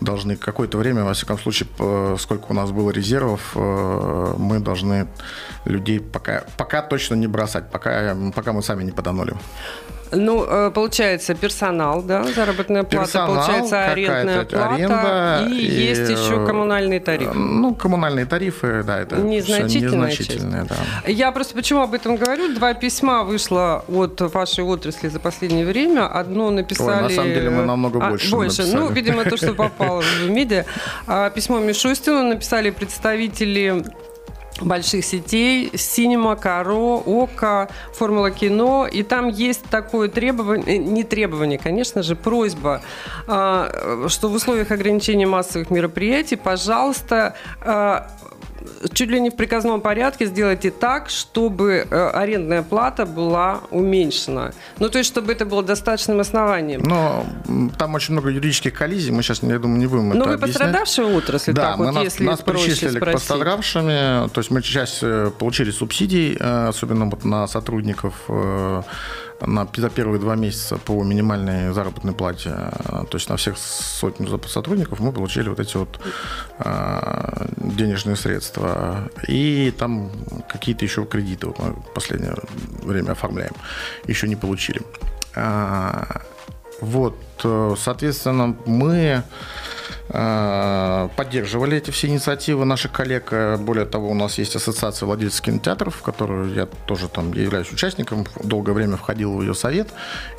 должны 0.00 0.36
какое-то 0.36 0.78
время, 0.78 1.04
во 1.04 1.12
всяком 1.12 1.38
случае, 1.38 1.68
сколько 2.18 2.46
у 2.48 2.54
нас 2.54 2.70
было 2.70 2.90
резервов, 2.90 3.54
мы 3.54 4.60
должны 4.60 5.06
людей 5.64 6.00
пока, 6.00 6.44
пока 6.56 6.82
точно 6.82 7.14
не 7.14 7.26
бросать, 7.26 7.70
пока, 7.70 8.16
пока 8.34 8.52
мы 8.52 8.62
сами 8.62 8.84
не 8.84 8.92
подонули. 8.92 9.34
Ну, 10.12 10.44
э, 10.48 10.70
получается, 10.70 11.34
персонал, 11.34 12.02
да, 12.02 12.24
заработная 12.24 12.84
плата, 12.84 13.06
персонал, 13.06 13.34
получается, 13.34 13.84
арендная 13.86 14.44
плата, 14.44 14.68
аренда, 14.68 15.48
и, 15.50 15.54
и 15.54 15.86
есть 15.88 16.10
еще 16.10 16.46
коммунальные 16.46 17.00
тарифы. 17.00 17.34
Ну, 17.34 17.74
коммунальные 17.74 18.26
тарифы, 18.26 18.82
да, 18.84 19.00
это 19.00 19.16
незначительная 19.16 20.08
незначительные, 20.08 20.66
часть. 20.66 20.80
Да. 21.04 21.10
Я 21.10 21.32
просто 21.32 21.54
почему 21.54 21.80
об 21.80 21.94
этом 21.94 22.16
говорю? 22.16 22.54
Два 22.54 22.74
письма 22.74 23.24
вышло 23.24 23.84
от 23.88 24.20
вашей 24.20 24.64
отрасли 24.64 25.08
за 25.08 25.18
последнее 25.18 25.66
время. 25.66 26.06
Одно 26.06 26.50
написали... 26.50 26.96
Ой, 26.96 27.02
на 27.02 27.10
самом 27.10 27.34
деле 27.34 27.50
мы 27.50 27.64
намного 27.64 27.98
больше 27.98 28.28
а, 28.28 28.30
Больше, 28.30 28.62
написали. 28.62 28.80
ну, 28.80 28.90
видимо, 28.90 29.24
то, 29.24 29.36
что 29.36 29.54
попало 29.54 30.02
в 30.02 30.28
медиа. 30.28 30.64
А, 31.06 31.30
письмо 31.30 31.58
Мишустину 31.58 32.22
написали 32.22 32.70
представители 32.70 33.84
больших 34.60 35.04
сетей, 35.04 35.70
Синема, 35.76 36.36
Каро, 36.36 37.02
Ока, 37.04 37.68
Формула 37.94 38.30
кино, 38.30 38.86
и 38.86 39.02
там 39.02 39.28
есть 39.28 39.62
такое 39.64 40.08
требование, 40.08 40.76
э, 40.76 40.78
не 40.78 41.04
требование, 41.04 41.58
конечно 41.58 42.02
же, 42.02 42.16
просьба, 42.16 42.82
а, 43.26 44.06
что 44.08 44.28
в 44.28 44.34
условиях 44.34 44.70
ограничения 44.70 45.26
массовых 45.26 45.70
мероприятий, 45.70 46.36
пожалуйста, 46.36 47.34
а, 47.60 48.10
чуть 48.92 49.08
ли 49.10 49.20
не 49.20 49.30
в 49.30 49.36
приказном 49.36 49.80
порядке 49.80 50.26
сделайте 50.26 50.70
так, 50.70 51.10
чтобы 51.10 51.86
э, 51.90 52.10
арендная 52.10 52.62
плата 52.62 53.06
была 53.06 53.60
уменьшена. 53.70 54.52
Ну, 54.78 54.88
то 54.88 54.98
есть, 54.98 55.10
чтобы 55.10 55.32
это 55.32 55.44
было 55.44 55.62
достаточным 55.62 56.20
основанием. 56.20 56.82
Но 56.82 57.26
там 57.78 57.94
очень 57.94 58.12
много 58.12 58.30
юридических 58.30 58.72
коллизий, 58.72 59.12
мы 59.12 59.22
сейчас, 59.22 59.42
я 59.42 59.58
думаю, 59.58 59.78
не 59.78 59.86
будем 59.86 60.10
Но 60.10 60.14
это 60.16 60.24
вы 60.24 60.34
объяснять. 60.34 60.54
пострадавшая 60.54 61.06
отрасль, 61.06 61.52
да, 61.52 61.62
так 61.62 61.78
мы 61.78 61.86
вот, 61.86 61.94
нас, 61.94 62.04
если 62.04 62.24
нас 62.24 62.40
причислили 62.40 62.96
спросить. 62.96 63.00
к 63.00 63.12
пострадавшими, 63.12 64.28
то 64.28 64.38
есть 64.38 64.50
мы 64.50 64.62
часть 64.62 64.98
э, 65.02 65.30
получили 65.38 65.70
субсидий, 65.70 66.36
э, 66.38 66.68
особенно 66.68 67.06
вот 67.06 67.24
на 67.24 67.46
сотрудников 67.46 68.14
на, 69.40 69.68
за 69.76 69.90
первые 69.90 70.20
два 70.20 70.34
месяца 70.36 70.76
по 70.76 71.02
минимальной 71.02 71.72
заработной 71.72 72.12
плате, 72.12 72.50
то 72.50 73.08
есть 73.12 73.28
на 73.28 73.36
всех 73.36 73.58
сотню 73.58 74.40
сотрудников 74.46 75.00
мы 75.00 75.12
получили 75.12 75.48
вот 75.48 75.60
эти 75.60 75.76
вот 75.76 76.00
э, 76.58 77.46
денежные 77.56 78.16
средства. 78.16 79.10
И 79.28 79.72
там 79.76 80.10
какие-то 80.48 80.84
еще 80.84 81.04
кредиты 81.04 81.48
вот 81.48 81.58
мы 81.58 81.72
в 81.72 81.94
последнее 81.94 82.34
время 82.82 83.12
оформляем, 83.12 83.54
еще 84.06 84.28
не 84.28 84.36
получили. 84.36 84.80
А, 85.34 86.22
вот, 86.80 87.16
э, 87.44 87.74
соответственно, 87.78 88.56
мы 88.66 89.22
Э, 89.22 89.22
поддерживали 90.08 91.76
эти 91.78 91.90
все 91.90 92.06
инициативы 92.06 92.64
наших 92.64 92.92
коллег. 92.92 93.28
Э, 93.32 93.56
более 93.56 93.86
того, 93.86 94.10
у 94.10 94.14
нас 94.14 94.38
есть 94.38 94.54
ассоциация 94.54 95.06
владельцев 95.06 95.40
кинотеатров, 95.42 95.96
в 95.96 96.02
которую 96.02 96.54
я 96.54 96.66
тоже 96.66 97.08
там 97.08 97.32
являюсь 97.32 97.72
участником, 97.72 98.24
долгое 98.42 98.72
время 98.72 98.96
входил 98.96 99.36
в 99.36 99.42
ее 99.42 99.54
совет. 99.54 99.88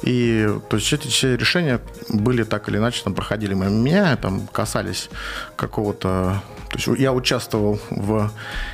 И 0.04 0.50
то 0.70 0.78
есть 0.78 0.92
эти 0.94 1.08
все 1.08 1.36
решения 1.36 1.82
были 2.10 2.44
так 2.44 2.70
или 2.70 2.78
иначе, 2.78 3.04
там 3.04 3.14
проходили 3.14 3.54
мимо 3.54 3.70
меня, 3.70 4.16
там 4.16 4.48
касались 4.48 5.10
какого-то... 5.56 6.42
То 6.70 6.78
есть 6.78 7.00
я 7.00 7.14
участвовал 7.14 7.80
в 7.90 8.32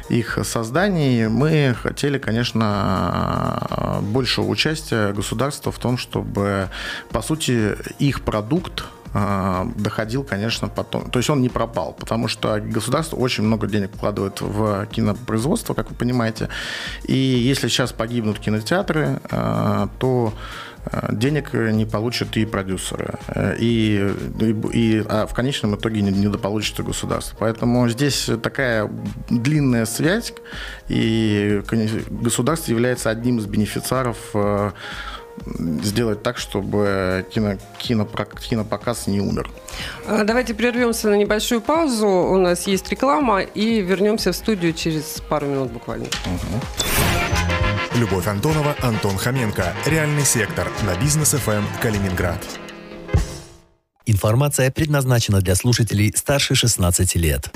их 0.09 0.39
создании. 0.43 1.27
Мы 1.27 1.75
хотели, 1.79 2.17
конечно, 2.17 3.99
большего 4.01 4.47
участия 4.47 5.11
государства 5.13 5.71
в 5.71 5.79
том, 5.79 5.97
чтобы, 5.97 6.69
по 7.11 7.21
сути, 7.21 7.75
их 7.99 8.21
продукт 8.21 8.85
доходил, 9.13 10.23
конечно, 10.23 10.69
потом. 10.69 11.09
То 11.09 11.19
есть 11.19 11.29
он 11.29 11.41
не 11.41 11.49
пропал, 11.49 11.93
потому 11.93 12.27
что 12.27 12.59
государство 12.59 13.15
очень 13.17 13.43
много 13.43 13.67
денег 13.67 13.91
вкладывает 13.95 14.41
в 14.41 14.87
кинопроизводство, 14.87 15.73
как 15.73 15.91
вы 15.91 15.95
понимаете. 15.95 16.49
И 17.03 17.15
если 17.15 17.67
сейчас 17.67 17.91
погибнут 17.91 18.39
кинотеатры, 18.39 19.19
а, 19.29 19.89
то 19.99 20.33
а, 20.85 21.13
денег 21.13 21.53
не 21.53 21.85
получат 21.85 22.35
и 22.37 22.45
продюсеры, 22.45 23.19
и, 23.59 24.13
и, 24.39 24.55
и 24.73 25.05
а 25.07 25.27
в 25.27 25.33
конечном 25.33 25.75
итоге 25.75 26.01
не 26.01 26.11
недополучит 26.11 26.79
и 26.79 26.83
государство. 26.83 27.37
Поэтому 27.39 27.87
здесь 27.89 28.29
такая 28.41 28.89
длинная 29.29 29.85
связь, 29.85 30.33
и 30.89 31.61
государство 32.09 32.71
является 32.71 33.11
одним 33.11 33.37
из 33.37 33.45
бенефициаров 33.45 34.17
сделать 35.45 36.23
так, 36.23 36.37
чтобы 36.37 37.25
кино, 37.33 37.57
кино, 37.77 38.07
кинопоказ 38.07 39.07
не 39.07 39.19
умер. 39.19 39.49
А, 40.07 40.23
давайте 40.23 40.53
прервемся 40.53 41.09
на 41.09 41.15
небольшую 41.15 41.61
паузу. 41.61 42.07
У 42.07 42.37
нас 42.37 42.67
есть 42.67 42.89
реклама 42.89 43.41
и 43.41 43.81
вернемся 43.81 44.31
в 44.31 44.35
студию 44.35 44.73
через 44.73 45.21
пару 45.29 45.47
минут 45.47 45.71
буквально. 45.71 46.05
Угу. 46.05 47.99
Любовь 47.99 48.27
Антонова, 48.27 48.75
Антон 48.81 49.17
Хоменко. 49.17 49.73
Реальный 49.85 50.23
сектор 50.23 50.67
на 50.83 50.99
бизнес 50.99 51.31
ФМ 51.31 51.63
Калининград. 51.81 52.43
Информация 54.05 54.69
предназначена 54.71 55.41
для 55.41 55.55
слушателей 55.55 56.11
старше 56.15 56.55
16 56.55 57.15
лет. 57.15 57.55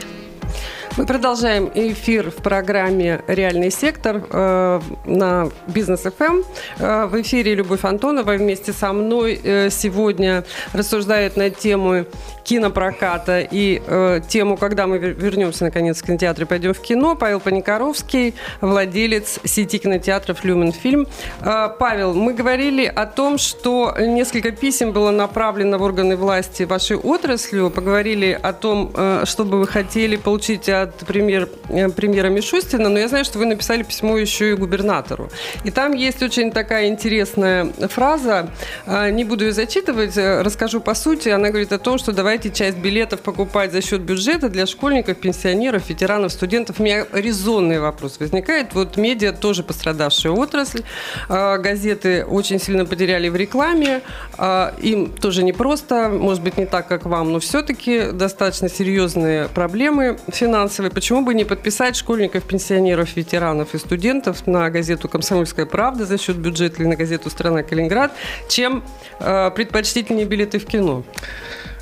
Мы 0.97 1.05
продолжаем 1.05 1.71
эфир 1.73 2.31
в 2.31 2.35
программе 2.35 3.21
«Реальный 3.27 3.71
сектор» 3.71 4.23
э, 4.29 4.81
на 5.05 5.49
Бизнес 5.67 6.01
ФМ. 6.01 6.41
Э, 6.79 7.05
в 7.05 7.21
эфире 7.21 7.55
Любовь 7.55 7.85
Антонова 7.85 8.33
вместе 8.33 8.73
со 8.73 8.91
мной 8.91 9.39
э, 9.41 9.69
сегодня 9.69 10.43
рассуждает 10.73 11.37
на 11.37 11.49
тему 11.49 12.05
кинопроката 12.43 13.39
и 13.39 13.81
тему, 14.27 14.57
когда 14.57 14.87
мы 14.87 14.97
вернемся 14.97 15.63
наконец 15.63 16.01
в 16.01 16.05
кинотеатр 16.05 16.41
и 16.41 16.45
пойдем 16.45 16.73
в 16.73 16.81
кино. 16.81 17.15
Павел 17.15 17.39
Паникоровский, 17.39 18.33
владелец 18.59 19.39
сети 19.45 19.77
кинотеатров 19.77 20.43
«Люмен 20.43 20.73
Фильм». 20.73 21.07
Э, 21.41 21.69
Павел, 21.79 22.13
мы 22.13 22.33
говорили 22.33 22.85
о 22.85 23.05
том, 23.05 23.37
что 23.37 23.95
несколько 23.97 24.51
писем 24.51 24.91
было 24.91 25.11
направлено 25.11 25.77
в 25.77 25.83
органы 25.83 26.17
власти 26.17 26.63
вашей 26.63 26.97
отрасли. 26.97 27.69
Поговорили 27.69 28.37
о 28.41 28.51
том, 28.51 28.91
э, 28.93 29.23
что 29.25 29.45
бы 29.45 29.59
вы 29.59 29.67
хотели 29.67 30.17
получить 30.17 30.67
от 30.83 30.95
премьер, 31.05 31.49
э, 31.69 31.89
премьера 31.89 32.29
Мишустина, 32.29 32.89
но 32.89 32.99
я 32.99 33.07
знаю, 33.07 33.25
что 33.25 33.39
вы 33.39 33.45
написали 33.45 33.83
письмо 33.83 34.17
еще 34.17 34.51
и 34.51 34.53
губернатору. 34.53 35.29
И 35.63 35.71
там 35.71 35.93
есть 35.93 36.21
очень 36.21 36.51
такая 36.51 36.87
интересная 36.87 37.71
фраза, 37.89 38.49
а, 38.85 39.09
не 39.09 39.23
буду 39.23 39.45
ее 39.45 39.53
зачитывать, 39.53 40.17
э, 40.17 40.41
расскажу 40.41 40.81
по 40.81 40.93
сути. 40.93 41.29
Она 41.29 41.49
говорит 41.49 41.71
о 41.71 41.79
том, 41.79 41.97
что 41.97 42.11
давайте 42.11 42.49
часть 42.49 42.77
билетов 42.77 43.21
покупать 43.21 43.71
за 43.71 43.81
счет 43.81 44.01
бюджета 44.01 44.49
для 44.49 44.65
школьников, 44.65 45.17
пенсионеров, 45.17 45.89
ветеранов, 45.89 46.31
студентов. 46.31 46.79
У 46.79 46.83
меня 46.83 47.05
резонный 47.11 47.79
вопрос 47.79 48.19
возникает. 48.19 48.73
Вот 48.73 48.97
медиа 48.97 49.33
тоже 49.33 49.63
пострадавшая 49.63 50.33
отрасль. 50.33 50.83
А, 51.29 51.57
газеты 51.57 52.25
очень 52.25 52.59
сильно 52.59 52.85
потеряли 52.85 53.29
в 53.29 53.35
рекламе. 53.35 54.01
А, 54.37 54.73
им 54.81 55.11
тоже 55.11 55.43
непросто, 55.43 56.09
может 56.09 56.43
быть, 56.43 56.57
не 56.57 56.65
так, 56.65 56.87
как 56.87 57.05
вам, 57.05 57.31
но 57.31 57.39
все-таки 57.39 58.11
достаточно 58.11 58.69
серьезные 58.69 59.47
проблемы 59.49 60.17
финансовые. 60.27 60.70
Почему 60.71 61.23
бы 61.23 61.33
не 61.33 61.43
подписать 61.43 61.95
школьников, 61.95 62.43
пенсионеров, 62.43 63.15
ветеранов 63.15 63.75
и 63.75 63.77
студентов 63.77 64.47
на 64.47 64.69
газету 64.69 65.09
«Комсомольская 65.09 65.65
правда» 65.65 66.05
за 66.05 66.17
счет 66.17 66.37
бюджета 66.37 66.81
или 66.81 66.87
на 66.87 66.95
газету 66.95 67.29
«Страна 67.29 67.63
Калининград», 67.63 68.11
чем 68.47 68.83
э, 69.19 69.51
предпочтительнее 69.51 70.25
билеты 70.25 70.59
в 70.59 70.65
кино? 70.65 71.03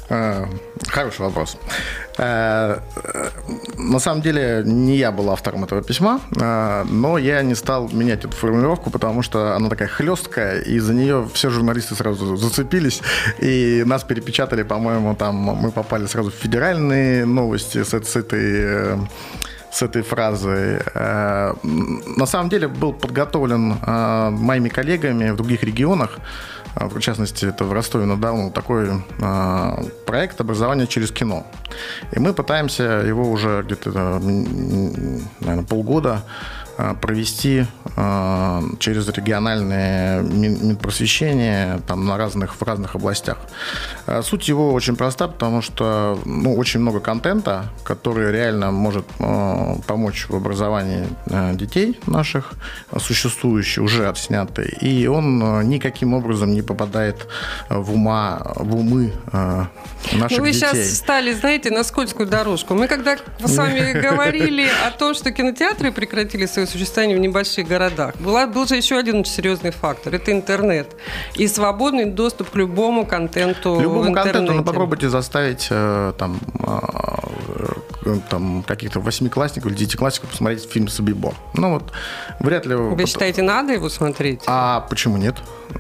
Э, 0.10 0.46
хороший 0.88 1.22
вопрос. 1.22 1.58
Э, 2.18 2.80
на 3.78 4.00
самом 4.00 4.22
деле, 4.22 4.64
не 4.66 4.98
я 4.98 5.12
был 5.12 5.30
автором 5.30 5.64
этого 5.64 5.84
письма, 5.84 6.20
э, 6.36 6.84
но 6.90 7.18
я 7.20 7.44
не 7.44 7.56
стал 7.56 7.90
менять 7.90 8.26
эту 8.26 8.36
формулировку, 8.36 8.90
потому 8.90 9.22
что 9.22 9.56
она 9.56 9.70
такая 9.70 9.88
хлесткая, 9.88 10.62
и 10.62 10.80
за 10.80 10.94
нее 10.94 11.28
все 11.34 11.50
журналисты 11.50 11.96
сразу 11.96 12.36
зацепились, 12.38 13.02
и 13.40 13.84
нас 13.86 14.04
перепечатали, 14.04 14.64
по-моему, 14.64 15.16
там 15.16 15.36
мы 15.36 15.72
попали 15.72 16.08
сразу 16.08 16.32
в 16.32 16.34
федеральные 16.34 17.26
новости 17.26 17.84
с, 17.84 17.94
с 17.94 18.16
этой 18.16 18.98
с 19.72 19.84
этой 19.84 20.02
фразой. 20.02 20.80
На 20.96 22.26
самом 22.26 22.50
деле 22.50 22.68
был 22.68 22.92
подготовлен 22.92 23.78
моими 23.86 24.68
коллегами 24.68 25.30
в 25.30 25.36
других 25.36 25.62
регионах 25.62 26.18
в 26.76 27.00
частности, 27.00 27.46
это 27.46 27.64
в 27.64 27.74
Ростове-на-Дону 27.74 28.52
такой 28.52 28.90
э, 28.90 29.84
проект 30.06 30.40
образования 30.42 30.88
через 30.88 31.12
кино. 31.12 31.46
И 32.12 32.20
мы 32.20 32.34
пытаемся 32.34 32.84
его 32.84 33.30
уже 33.30 33.64
где-то, 33.64 33.92
наверное, 34.20 35.66
полгода 35.68 36.24
провести 37.02 37.66
э, 37.96 38.62
через 38.80 39.08
региональное 39.10 40.22
Минпросвещение 40.22 41.82
там, 41.88 42.06
на 42.06 42.18
разных, 42.18 42.56
в 42.56 42.64
разных 42.64 42.96
областях. 42.96 43.38
Э, 44.08 44.22
суть 44.24 44.48
его 44.48 44.74
очень 44.74 44.96
проста, 44.96 45.28
потому 45.28 45.62
что 45.62 46.20
ну, 46.26 46.56
очень 46.56 46.80
много 46.80 47.00
контента, 47.00 47.66
который 47.84 48.32
реально 48.32 48.72
может 48.72 49.06
помочь 49.88 50.28
в 50.30 50.36
образовании 50.36 51.08
детей 51.54 52.00
наших, 52.08 52.54
существующий, 52.98 53.82
уже 53.82 54.08
отснятый, 54.08 54.70
и 54.82 55.08
он 55.08 55.68
никаким 55.68 56.14
образом 56.14 56.54
не 56.54 56.62
попадает 56.62 57.28
в, 57.70 57.94
ума, 57.94 58.42
в 58.56 58.76
умы 58.76 59.14
наших 60.14 60.38
ну, 60.38 60.44
вы 60.44 60.52
детей. 60.52 60.54
сейчас 60.54 60.98
стали, 60.98 61.34
знаете, 61.34 61.72
на 61.72 61.84
скользкую 61.84 62.28
дорожку. 62.28 62.74
Мы 62.74 62.88
когда 62.88 63.18
с 63.40 63.58
вами 63.58 64.00
говорили 64.00 64.68
о 64.88 64.92
том, 64.92 65.14
что 65.14 65.32
кинотеатры 65.32 65.92
прекратили 65.92 66.46
свое 66.46 66.68
существование 66.70 67.18
в 67.18 67.20
небольших 67.20 67.68
городах, 67.68 68.16
была, 68.20 68.48
был 68.48 68.66
же 68.66 68.76
еще 68.76 68.98
один 68.98 69.20
очень 69.20 69.32
серьезный 69.32 69.72
фактор. 69.72 70.16
Это 70.16 70.32
интернет. 70.32 70.96
И 71.36 71.48
свободный 71.48 72.06
доступ 72.06 72.50
к 72.50 72.56
любому 72.56 73.06
контенту 73.06 73.80
Любому 73.80 74.14
контенту, 74.14 74.54
ну 74.54 74.64
попробуйте 74.64 75.10
заставить 75.10 75.68
э, 75.70 76.14
там, 76.18 76.40
э, 76.68 77.89
там 78.30 78.64
каких-то 78.64 79.00
восьмиклассников 79.00 79.72
или 79.72 79.78
девятиклассников 79.78 80.30
посмотреть 80.30 80.70
фильм 80.70 80.88
«Собибор». 80.88 81.34
Ну 81.54 81.74
вот, 81.74 81.92
вряд 82.40 82.66
ли... 82.66 82.76
Вы 82.76 83.06
считаете, 83.06 83.42
надо 83.42 83.74
его 83.74 83.90
смотреть? 83.90 84.42
А 84.48 84.82
почему 84.90 85.18
нет? 85.18 85.36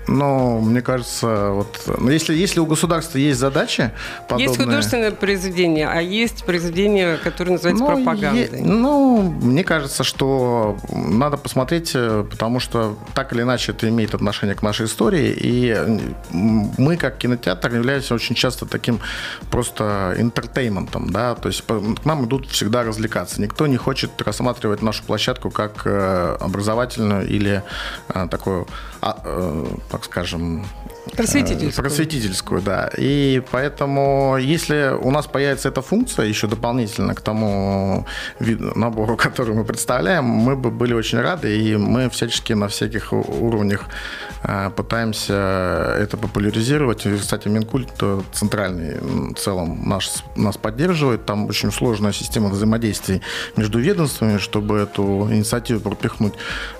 Но 0.07 0.59
мне 0.59 0.81
кажется, 0.81 1.49
вот, 1.51 1.81
ну, 1.99 2.09
если, 2.09 2.35
если 2.35 2.59
у 2.59 2.65
государства 2.65 3.17
есть 3.17 3.39
задачи 3.39 3.91
подобные... 4.27 4.47
Есть 4.47 4.61
художественное 4.61 5.11
произведение, 5.11 5.87
а 5.87 5.99
есть 6.01 6.43
произведение, 6.43 7.17
которое 7.17 7.53
называется 7.53 7.83
ну, 7.83 7.95
пропагандой. 7.95 8.59
Е- 8.59 8.63
ну, 8.63 9.21
мне 9.21 9.63
кажется, 9.63 10.03
что 10.03 10.77
надо 10.91 11.37
посмотреть, 11.37 11.91
э, 11.95 12.25
потому 12.29 12.59
что 12.59 12.97
так 13.13 13.33
или 13.33 13.41
иначе 13.41 13.71
это 13.71 13.89
имеет 13.89 14.13
отношение 14.13 14.55
к 14.55 14.61
нашей 14.61 14.85
истории, 14.85 15.35
и 15.35 15.75
мы, 16.31 16.97
как 16.97 17.17
кинотеатр, 17.17 17.73
являемся 17.73 18.13
очень 18.13 18.35
часто 18.35 18.65
таким 18.65 18.99
просто 19.49 20.15
интертейментом, 20.17 21.09
да, 21.09 21.35
то 21.35 21.47
есть 21.47 21.63
к 21.65 22.05
нам 22.09 22.25
идут 22.25 22.47
всегда 22.47 22.83
развлекаться. 22.83 23.39
Никто 23.39 23.67
не 23.67 23.77
хочет 23.77 24.19
рассматривать 24.21 24.81
нашу 24.81 25.03
площадку 25.03 25.51
как 25.51 25.85
э, 25.85 26.37
образовательную 26.39 27.27
или 27.27 27.61
э, 28.07 28.27
такую 28.31 28.67
а, 29.01 29.13
так 29.91 30.03
скажем, 30.05 30.65
Просветительскую. 31.15 31.83
Просветительскую, 31.83 32.61
да. 32.61 32.89
И 32.97 33.41
поэтому, 33.51 34.37
если 34.37 34.93
у 35.01 35.11
нас 35.11 35.27
появится 35.27 35.69
эта 35.69 35.81
функция 35.81 36.25
еще 36.25 36.47
дополнительно 36.47 37.15
к 37.15 37.21
тому 37.21 38.05
набору, 38.39 39.17
который 39.17 39.53
мы 39.53 39.63
представляем, 39.65 40.25
мы 40.25 40.55
бы 40.55 40.71
были 40.71 40.93
очень 40.93 41.19
рады, 41.19 41.57
и 41.57 41.77
мы 41.77 42.09
всячески 42.09 42.53
на 42.53 42.67
всяких 42.67 43.13
уровнях 43.13 43.85
э, 44.43 44.69
пытаемся 44.75 45.95
это 45.99 46.17
популяризировать. 46.17 47.05
И, 47.05 47.17
кстати, 47.17 47.47
Минкульт 47.47 47.91
э, 48.01 48.21
центральный 48.31 48.99
в 48.99 49.33
целом 49.35 49.87
наш, 49.87 50.09
нас 50.35 50.57
поддерживает. 50.57 51.25
Там 51.25 51.47
очень 51.47 51.71
сложная 51.71 52.11
система 52.13 52.49
взаимодействий 52.49 53.21
между 53.55 53.79
ведомствами, 53.79 54.37
чтобы 54.37 54.77
эту 54.77 55.27
инициативу 55.31 55.79
пропихнуть 55.79 56.33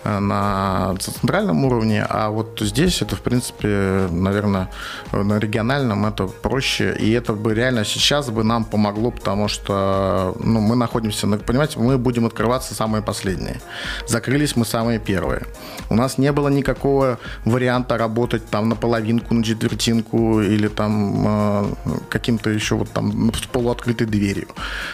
э, 0.03 0.19
на 0.19 0.95
центральном 0.99 1.65
уровне. 1.65 2.06
А 2.10 2.30
вот 2.30 2.60
здесь 2.62 3.01
это, 3.01 3.15
в 3.15 3.21
принципе, 3.21 4.08
наверное, 4.19 4.69
на 5.12 5.39
региональном 5.39 6.05
это 6.05 6.27
проще. 6.27 6.95
И 6.99 7.12
это 7.12 7.34
бы 7.34 7.53
реально 7.53 7.86
сейчас 7.86 8.29
бы 8.29 8.43
нам 8.43 8.65
помогло, 8.65 9.12
потому 9.12 9.47
что 9.47 10.36
ну, 10.39 10.60
мы 10.60 10.75
находимся, 10.75 11.27
понимаете, 11.27 11.79
мы 11.79 11.97
будем 11.97 12.25
открываться 12.25 12.75
самые 12.75 13.01
последние. 13.01 13.62
Закрылись 14.08 14.55
мы 14.55 14.65
самые 14.65 14.99
первые. 14.99 15.43
У 15.89 15.95
нас 15.95 16.17
не 16.17 16.32
было 16.32 16.49
никакого 16.49 17.19
варианта 17.45 17.97
работать 17.97 18.45
там 18.49 18.69
на 18.69 18.75
половинку, 18.75 19.34
на 19.34 19.43
четвертинку 19.43 20.41
или 20.41 20.67
там 20.67 21.25
э, 21.27 21.99
каким-то 22.10 22.49
еще 22.49 22.75
вот 22.75 22.89
там 22.91 23.34
с 23.34 23.41
полуоткрытой 23.47 24.08
дверью. 24.08 24.47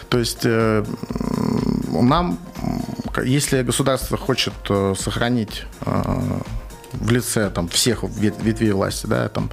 То 0.09 0.19
есть 0.19 0.45
э, 0.45 0.83
нам, 2.01 2.37
если 3.23 3.63
государство 3.63 4.17
хочет 4.17 4.53
э, 4.69 4.93
сохранить 4.97 5.63
э, 5.85 6.39
в 6.99 7.11
лице 7.11 7.49
там, 7.49 7.67
всех 7.67 8.03
ветвей 8.03 8.71
власти, 8.71 9.07
да, 9.07 9.27
там, 9.29 9.49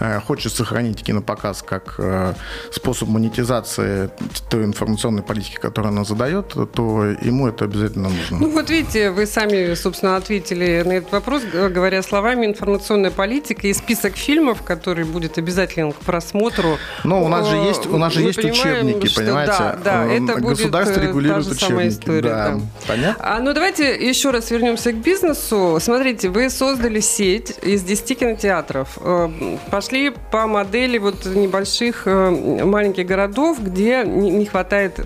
э, 0.00 0.20
хочет 0.20 0.52
сохранить 0.52 1.02
кинопоказ 1.02 1.62
как 1.62 1.94
э, 1.98 2.34
способ 2.72 3.08
монетизации 3.08 4.10
той 4.50 4.64
информационной 4.64 5.22
политики, 5.22 5.56
которую 5.56 5.92
она 5.92 6.04
задает, 6.04 6.54
то 6.72 7.04
ему 7.04 7.48
это 7.48 7.64
обязательно 7.64 8.08
нужно. 8.08 8.38
Ну 8.38 8.50
вот 8.50 8.70
видите, 8.70 9.10
вы 9.10 9.26
сами, 9.26 9.74
собственно, 9.74 10.16
ответили 10.16 10.82
на 10.84 10.92
этот 10.92 11.12
вопрос, 11.12 11.42
говоря 11.44 12.02
словами 12.02 12.46
информационная 12.46 13.10
политика 13.10 13.66
и 13.66 13.74
список 13.74 14.16
фильмов, 14.16 14.62
который 14.62 15.04
будет 15.04 15.38
обязателен 15.38 15.92
к 15.92 15.96
просмотру. 15.96 16.78
Но 17.04 17.24
у 17.24 17.28
нас 17.28 17.48
же 17.48 17.56
есть, 17.56 17.86
у 17.86 17.98
нас 17.98 18.12
же 18.12 18.22
есть 18.22 18.38
учебники, 18.38 19.06
что, 19.06 19.20
понимаете? 19.20 19.52
Да, 19.58 19.78
да, 19.84 20.06
это 20.06 20.40
Государство 20.40 20.94
будет 20.94 21.08
регулирует 21.08 21.46
учебники. 21.46 21.88
История, 21.88 22.22
да. 22.22 22.46
Да. 22.54 22.60
Понятно? 22.86 23.24
А, 23.24 23.40
ну 23.40 23.52
давайте 23.52 23.94
еще 24.08 24.30
раз 24.30 24.50
вернемся 24.50 24.92
к 24.92 24.96
бизнесу. 24.96 25.78
Смотрите, 25.80 26.28
вы 26.28 26.50
создали 26.50 26.85
создали 26.86 27.00
сеть 27.00 27.54
из 27.62 27.82
10 27.82 28.18
кинотеатров. 28.18 28.98
Э, 29.00 29.28
пошли 29.70 30.12
по 30.30 30.46
модели 30.46 30.98
вот 30.98 31.26
небольших 31.26 32.06
э, 32.06 32.30
маленьких 32.64 33.06
городов, 33.06 33.58
где 33.60 34.04
не 34.04 34.46
хватает, 34.46 35.00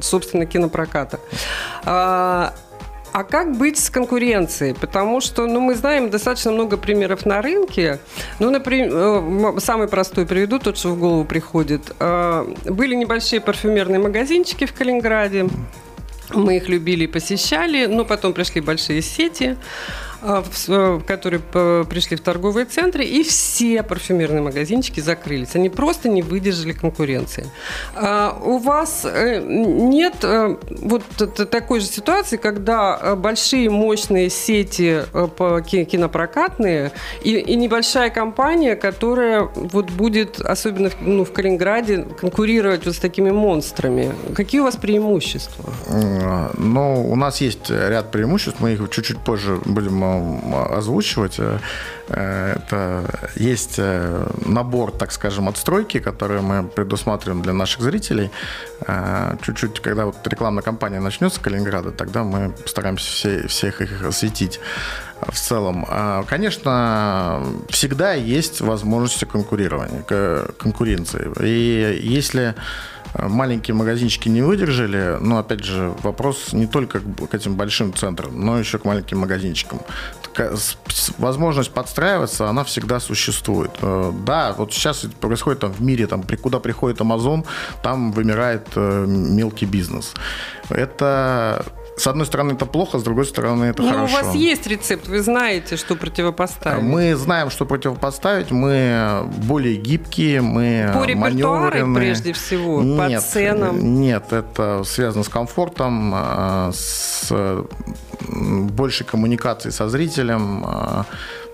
собственно, 0.00 0.46
кинопроката. 0.46 1.20
А, 1.84 2.54
а 3.12 3.22
как 3.22 3.56
быть 3.56 3.78
с 3.78 3.88
конкуренцией? 3.88 4.74
Потому 4.74 5.20
что, 5.20 5.46
ну, 5.46 5.60
мы 5.60 5.76
знаем 5.76 6.10
достаточно 6.10 6.50
много 6.50 6.76
примеров 6.76 7.24
на 7.24 7.40
рынке. 7.40 8.00
Ну, 8.40 8.50
например, 8.50 8.90
э, 8.92 9.60
самый 9.60 9.86
простой 9.86 10.26
приведу, 10.26 10.58
тот, 10.58 10.76
что 10.76 10.88
в 10.88 10.98
голову 10.98 11.24
приходит. 11.24 11.82
Были 12.00 12.96
небольшие 12.96 13.40
парфюмерные 13.40 14.00
магазинчики 14.00 14.66
в 14.66 14.72
Калининграде. 14.72 15.48
Мы 16.34 16.56
их 16.56 16.68
любили 16.68 17.04
и 17.04 17.06
посещали, 17.06 17.86
но 17.86 18.04
потом 18.04 18.32
пришли 18.32 18.60
большие 18.60 19.02
сети. 19.02 19.56
А, 20.24 20.44
э, 20.68 21.00
которые 21.06 21.40
пришли 21.84 22.16
в 22.16 22.20
торговые 22.20 22.64
центры, 22.64 23.04
и 23.04 23.24
все 23.24 23.82
парфюмерные 23.82 24.40
магазинчики 24.40 25.00
закрылись. 25.00 25.56
Они 25.56 25.68
просто 25.68 26.08
не 26.08 26.22
выдержали 26.22 26.72
конкуренции. 26.72 27.46
А, 27.94 28.38
у 28.40 28.58
вас 28.58 29.04
э, 29.04 29.40
нет 29.40 30.14
э, 30.22 30.56
вот 30.70 31.02
такой 31.50 31.80
же 31.80 31.86
ситуации, 31.86 32.36
когда 32.36 33.16
большие 33.16 33.68
мощные 33.68 34.30
сети 34.30 35.02
кинопрокатные 35.86 36.92
и, 37.24 37.56
небольшая 37.56 38.10
компания, 38.10 38.76
которая 38.76 39.48
вот 39.54 39.90
будет, 39.90 40.40
особенно 40.40 40.90
ну, 41.00 41.24
в 41.24 41.32
Калининграде, 41.32 42.06
конкурировать 42.20 42.84
вот 42.86 42.94
с 42.94 42.98
такими 42.98 43.30
монстрами. 43.30 44.12
Какие 44.34 44.60
у 44.60 44.64
вас 44.64 44.76
преимущества? 44.76 45.64
Ну, 46.56 47.10
у 47.10 47.16
нас 47.16 47.40
есть 47.40 47.70
ряд 47.70 48.10
преимуществ, 48.12 48.60
мы 48.60 48.72
их 48.72 48.90
чуть-чуть 48.90 49.18
позже 49.18 49.60
будем 49.64 50.11
озвучивать. 50.70 51.36
Э, 51.38 51.58
это 52.56 53.04
есть 53.36 53.76
э, 53.78 54.26
набор, 54.44 54.92
так 54.92 55.12
скажем, 55.12 55.48
отстройки, 55.48 55.98
которые 55.98 56.40
мы 56.42 56.64
предусматриваем 56.64 57.42
для 57.42 57.52
наших 57.52 57.82
зрителей. 57.82 58.30
Чуть-чуть, 59.42 59.80
когда 59.80 60.06
вот 60.06 60.16
рекламная 60.26 60.62
кампания 60.62 61.00
начнется 61.00 61.38
в 61.38 61.42
Калининграде, 61.42 61.90
тогда 61.90 62.24
мы 62.24 62.50
постараемся 62.50 63.10
все, 63.10 63.46
всех 63.46 63.80
их 63.80 64.02
осветить 64.02 64.60
в 65.20 65.38
целом. 65.38 65.86
Конечно, 66.26 67.42
всегда 67.68 68.14
есть 68.14 68.60
возможности 68.60 69.24
конкурирования, 69.24 70.02
конкуренции. 70.58 71.30
И 71.40 72.00
если 72.02 72.56
маленькие 73.14 73.74
магазинчики 73.74 74.28
не 74.28 74.42
выдержали, 74.42 75.18
но, 75.20 75.38
опять 75.38 75.64
же, 75.64 75.92
вопрос 76.02 76.52
не 76.52 76.66
только 76.66 77.00
к 77.00 77.34
этим 77.34 77.56
большим 77.56 77.94
центрам, 77.94 78.44
но 78.44 78.58
еще 78.58 78.78
к 78.78 78.84
маленьким 78.84 79.18
магазинчикам. 79.18 79.80
Возможность 81.18 81.72
подстраиваться, 81.72 82.48
она 82.48 82.64
всегда 82.64 83.00
существует. 83.00 83.72
Э, 83.82 84.12
да, 84.24 84.54
вот 84.56 84.72
сейчас 84.72 85.06
происходит 85.20 85.60
там 85.60 85.72
в 85.72 85.82
мире, 85.82 86.06
там, 86.06 86.24
куда 86.40 86.58
приходит 86.58 87.00
Amazon, 87.00 87.44
там 87.82 88.12
вымирает 88.12 88.66
э, 88.76 89.04
мелкий 89.06 89.66
бизнес. 89.66 90.14
Это 90.70 91.64
с 91.96 92.06
одной 92.06 92.26
стороны, 92.26 92.52
это 92.52 92.66
плохо, 92.66 92.98
с 92.98 93.02
другой 93.02 93.26
стороны, 93.26 93.66
это 93.66 93.82
Но 93.82 93.90
хорошо. 93.90 94.04
у 94.04 94.24
вас 94.24 94.34
есть 94.34 94.66
рецепт, 94.66 95.08
вы 95.08 95.20
знаете, 95.20 95.76
что 95.76 95.94
противопоставить. 95.94 96.82
Мы 96.82 97.14
знаем, 97.16 97.50
что 97.50 97.66
противопоставить, 97.66 98.50
мы 98.50 99.24
более 99.46 99.76
гибкие, 99.76 100.40
мы 100.40 100.90
По 100.94 101.04
репертуару 101.04 101.94
прежде 101.94 102.32
всего, 102.32 102.82
нет, 102.82 103.20
по 103.20 103.26
ценам? 103.26 104.00
Нет, 104.00 104.32
это 104.32 104.82
связано 104.84 105.24
с 105.24 105.28
комфортом, 105.28 106.12
э, 106.14 106.70
с 106.72 107.32
большей 108.28 109.06
коммуникацией 109.06 109.72
со 109.72 109.88
зрителем, 109.88 110.64
э, 110.66 111.04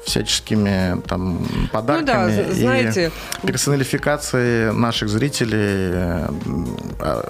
всяческими 0.08 1.00
там 1.02 1.46
подарками 1.72 2.36
ну 2.36 2.44
да, 2.48 2.52
знаете, 2.52 3.12
и 3.42 3.46
персоналификацией 3.46 4.72
наших 4.72 5.08
зрителей 5.08 5.90
э, 5.92 7.22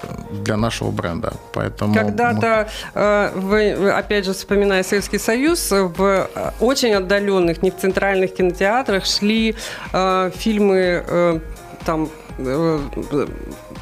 для 0.43 0.57
нашего 0.57 0.91
бренда. 0.91 1.33
Поэтому 1.53 1.93
когда-то 1.93 2.69
э, 2.93 3.31
вы, 3.35 3.91
опять 3.91 4.25
же, 4.25 4.33
вспоминая 4.33 4.83
Советский 4.83 5.19
Союз, 5.19 5.71
в 5.71 6.29
очень 6.59 6.93
отдаленных, 6.93 7.61
не 7.61 7.71
в 7.71 7.77
центральных 7.77 8.35
кинотеатрах 8.35 9.05
шли 9.05 9.55
э, 9.93 10.31
фильмы 10.35 11.41
там 11.85 12.09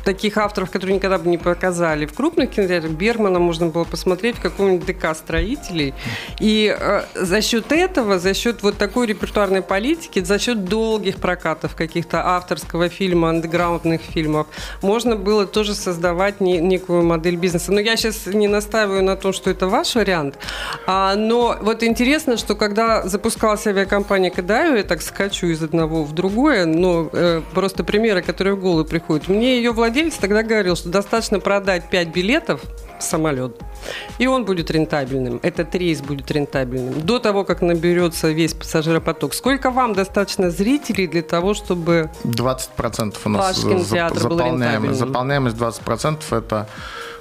таких 0.07 0.37
авторов, 0.37 0.71
которые 0.71 0.95
никогда 0.95 1.17
бы 1.17 1.29
не 1.29 1.37
показали 1.37 2.05
в 2.05 2.13
крупных 2.13 2.51
кинотеатрах. 2.51 2.93
Бергмана 2.93 3.39
можно 3.39 3.65
было 3.65 3.83
посмотреть 3.83 4.37
в 4.37 4.41
каком-нибудь 4.41 4.85
ДК 4.85 5.13
строителей. 5.13 5.93
И 6.39 6.73
э, 6.79 7.01
за 7.13 7.41
счет 7.41 7.73
этого, 7.73 8.17
за 8.17 8.33
счет 8.33 8.63
вот 8.63 8.77
такой 8.77 9.07
репертуарной 9.07 9.61
политики, 9.61 10.23
за 10.23 10.39
счет 10.39 10.63
долгих 10.63 11.17
прокатов 11.17 11.75
каких-то 11.75 12.25
авторского 12.25 12.87
фильма, 12.87 13.31
андеграундных 13.31 13.99
фильмов, 13.99 14.47
можно 14.81 15.17
было 15.17 15.45
тоже 15.45 15.75
создавать 15.75 16.39
не, 16.39 16.59
некую 16.59 17.03
модель 17.03 17.35
бизнеса. 17.35 17.73
Но 17.73 17.81
я 17.81 17.97
сейчас 17.97 18.27
не 18.27 18.47
настаиваю 18.47 19.03
на 19.03 19.17
том, 19.17 19.33
что 19.33 19.49
это 19.49 19.67
ваш 19.67 19.95
вариант. 19.95 20.39
А, 20.85 21.15
но 21.15 21.57
вот 21.61 21.83
интересно, 21.83 22.37
что 22.37 22.55
когда 22.55 23.05
запускалась 23.05 23.67
авиакомпания 23.67 24.31
Кадаю, 24.31 24.77
я 24.77 24.83
так 24.83 25.01
скачу 25.01 25.47
из 25.47 25.61
одного 25.61 26.05
в 26.05 26.13
другое, 26.13 26.65
но 26.65 27.09
э, 27.11 27.41
просто 27.53 27.83
примеры, 27.83 28.21
которые 28.21 28.55
в 28.55 28.61
голову 28.61 28.85
приходят. 28.85 29.27
Мне 29.27 29.57
ее 29.57 29.71
владелец 29.71 29.96
владелец 29.97 30.17
тогда 30.17 30.43
говорил, 30.43 30.75
что 30.75 30.89
достаточно 30.89 31.39
продать 31.39 31.89
5 31.89 32.07
билетов 32.09 32.61
в 32.99 33.03
самолет, 33.03 33.59
и 34.19 34.27
он 34.27 34.45
будет 34.45 34.71
рентабельным. 34.71 35.39
Этот 35.43 35.73
рейс 35.75 36.01
будет 36.01 36.29
рентабельным. 36.31 37.01
До 37.01 37.19
того, 37.19 37.43
как 37.43 37.61
наберется 37.61 38.29
весь 38.29 38.53
пассажиропоток. 38.53 39.33
Сколько 39.33 39.71
вам 39.71 39.93
достаточно 39.93 40.51
зрителей 40.51 41.07
для 41.07 41.21
того, 41.21 41.53
чтобы... 41.53 42.11
20% 42.23 43.15
у 43.25 43.29
нас 43.29 43.63
ваш 43.63 43.65
кинотеатр 43.65 44.19
заполняемость. 44.19 44.99
Заполняемость 44.99 45.55
20% 45.57 46.17
это 46.37 46.67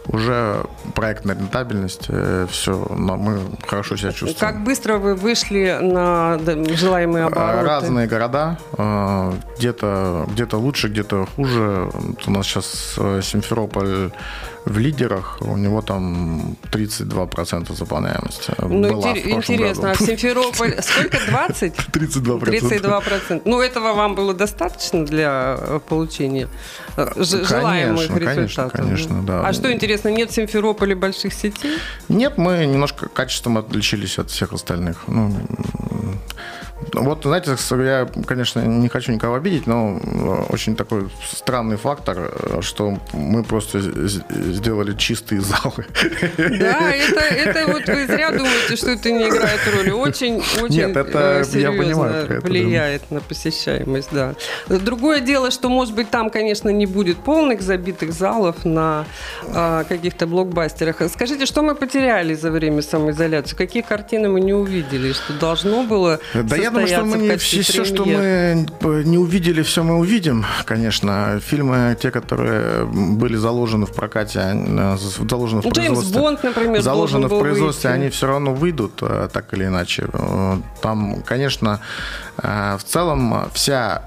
уже 0.09 0.64
проектная 0.95 1.37
рентабельность, 1.37 2.07
э, 2.09 2.47
все, 2.51 2.87
мы 2.90 3.40
хорошо 3.66 3.97
себя 3.97 4.12
чувствуем. 4.12 4.37
Как 4.38 4.64
быстро 4.64 4.99
вы 4.99 5.14
вышли 5.14 5.79
на 5.81 6.38
желаемые 6.75 7.25
э, 7.25 7.27
обороты? 7.29 7.66
Разные 7.66 8.07
города, 8.07 8.59
э, 8.77 9.33
где-то 9.59 10.27
где 10.29 10.47
лучше, 10.57 10.88
где-то 10.88 11.27
хуже. 11.37 11.90
У 12.27 12.31
нас 12.31 12.47
сейчас 12.47 12.99
Симферополь 13.23 14.11
в 14.67 14.79
лидерах, 14.79 15.39
у 15.41 15.57
него 15.57 15.81
там 15.81 16.57
32% 16.73 17.73
заполняемости. 17.75 18.53
Ну, 18.59 18.89
Была 18.91 19.17
интересно, 19.17 19.91
году. 19.91 20.03
а 20.03 20.07
Симферополь 20.07 20.75
сколько, 20.83 21.19
20? 21.29 21.75
32%. 21.93 22.41
32%. 22.41 23.43
Ну, 23.45 23.61
этого 23.61 23.95
вам 23.95 24.17
было 24.17 24.35
достаточно 24.35 25.07
для 25.07 25.57
получения 25.89 26.49
желаемых 26.97 28.09
конечно, 28.09 28.19
результатов? 28.19 28.73
Конечно, 28.73 29.09
конечно, 29.15 29.23
да. 29.23 29.47
А 29.47 29.53
что 29.53 29.73
интересно, 29.73 30.09
нет 30.09 30.33
в 30.33 30.35
Симферополе 30.35 30.97
больших 30.97 31.33
сетей? 31.33 31.79
Нет, 32.09 32.37
мы 32.37 32.67
немножко 32.67 33.09
качеством 33.09 33.59
отличились 33.59 34.19
от 34.19 34.31
всех 34.31 34.53
остальных. 34.53 35.05
Ну, 35.07 35.33
вот, 36.92 37.22
знаете, 37.22 37.57
я, 37.70 38.09
конечно, 38.27 38.61
не 38.61 38.88
хочу 38.88 39.12
никого 39.12 39.35
обидеть, 39.35 39.66
но 39.66 40.01
э, 40.03 40.53
очень 40.53 40.77
такой 40.77 41.09
странный 41.25 41.77
фактор, 41.77 42.31
э, 42.33 42.61
что 42.62 42.99
мы 43.12 43.42
просто 43.44 43.81
сделали 43.81 44.94
чистые 44.94 45.40
залы. 45.40 45.87
Да, 46.37 46.92
это, 46.92 47.20
это 47.20 47.72
вот 47.72 47.87
вы 47.87 48.07
зря 48.07 48.31
думаете, 48.31 48.77
что 48.77 48.90
это 48.90 49.11
не 49.11 49.29
играет 49.29 49.61
роли. 49.75 49.90
Очень, 49.90 50.42
очень 50.62 50.77
Нет, 50.77 50.96
это, 50.96 51.44
серьезно 51.44 51.77
я 51.77 51.83
понимаю, 51.83 52.14
это, 52.25 52.46
влияет 52.46 53.03
да. 53.11 53.16
на 53.16 53.20
посещаемость, 53.20 54.11
да. 54.12 54.35
Другое 54.68 55.20
дело, 55.20 55.51
что, 55.51 55.68
может 55.68 55.94
быть, 55.94 56.11
там, 56.11 56.31
конечно, 56.31 56.68
не 56.70 56.87
будет 56.87 57.18
полных 57.18 57.62
забитых 57.62 58.12
залов 58.12 58.64
на 58.64 59.05
а, 59.53 59.85
каких-то 59.85 60.27
блокбастерах. 60.27 61.03
Скажите, 61.11 61.46
что 61.46 61.62
мы 61.62 61.75
потеряли 61.75 62.35
за 62.35 62.51
время 62.51 62.83
самоизоляции? 62.83 63.57
Какие 63.57 63.83
картины 63.83 64.29
мы 64.29 64.40
не 64.40 64.53
увидели? 64.53 65.12
Что 65.12 65.33
должно 65.35 65.83
было 65.83 66.20
да 66.35 66.57
я 66.57 66.70
думаю, 66.77 66.89
что 66.89 67.05
мы 67.05 67.17
не, 67.19 67.37
все, 67.37 67.62
все, 67.62 67.85
что 67.85 68.05
мы 68.05 68.67
не 69.05 69.19
увидели, 69.19 69.62
все 69.62 69.83
мы 69.83 69.97
увидим, 69.97 70.45
конечно. 70.65 71.41
Фильмы, 71.41 71.97
те, 72.01 72.11
которые 72.11 72.87
были 72.87 73.37
заложены 73.37 73.87
в 73.87 73.93
прокате, 73.93 74.41
э, 74.41 74.97
заложены 75.29 75.62
в 75.62 75.65
ну, 75.65 75.71
производстве. 75.71 76.21
Бонд, 76.21 76.43
например, 76.43 76.83
заложены 76.83 77.29
в 77.29 77.39
производстве, 77.39 77.91
выйти. 77.91 78.01
они 78.01 78.11
все 78.11 78.27
равно 78.27 78.55
выйдут, 78.55 78.99
э, 79.03 79.29
так 79.33 79.53
или 79.55 79.67
иначе. 79.67 80.09
Э, 80.12 80.57
там, 80.83 81.23
конечно, 81.23 81.81
в 82.37 82.81
целом 82.85 83.51
вся 83.55 84.03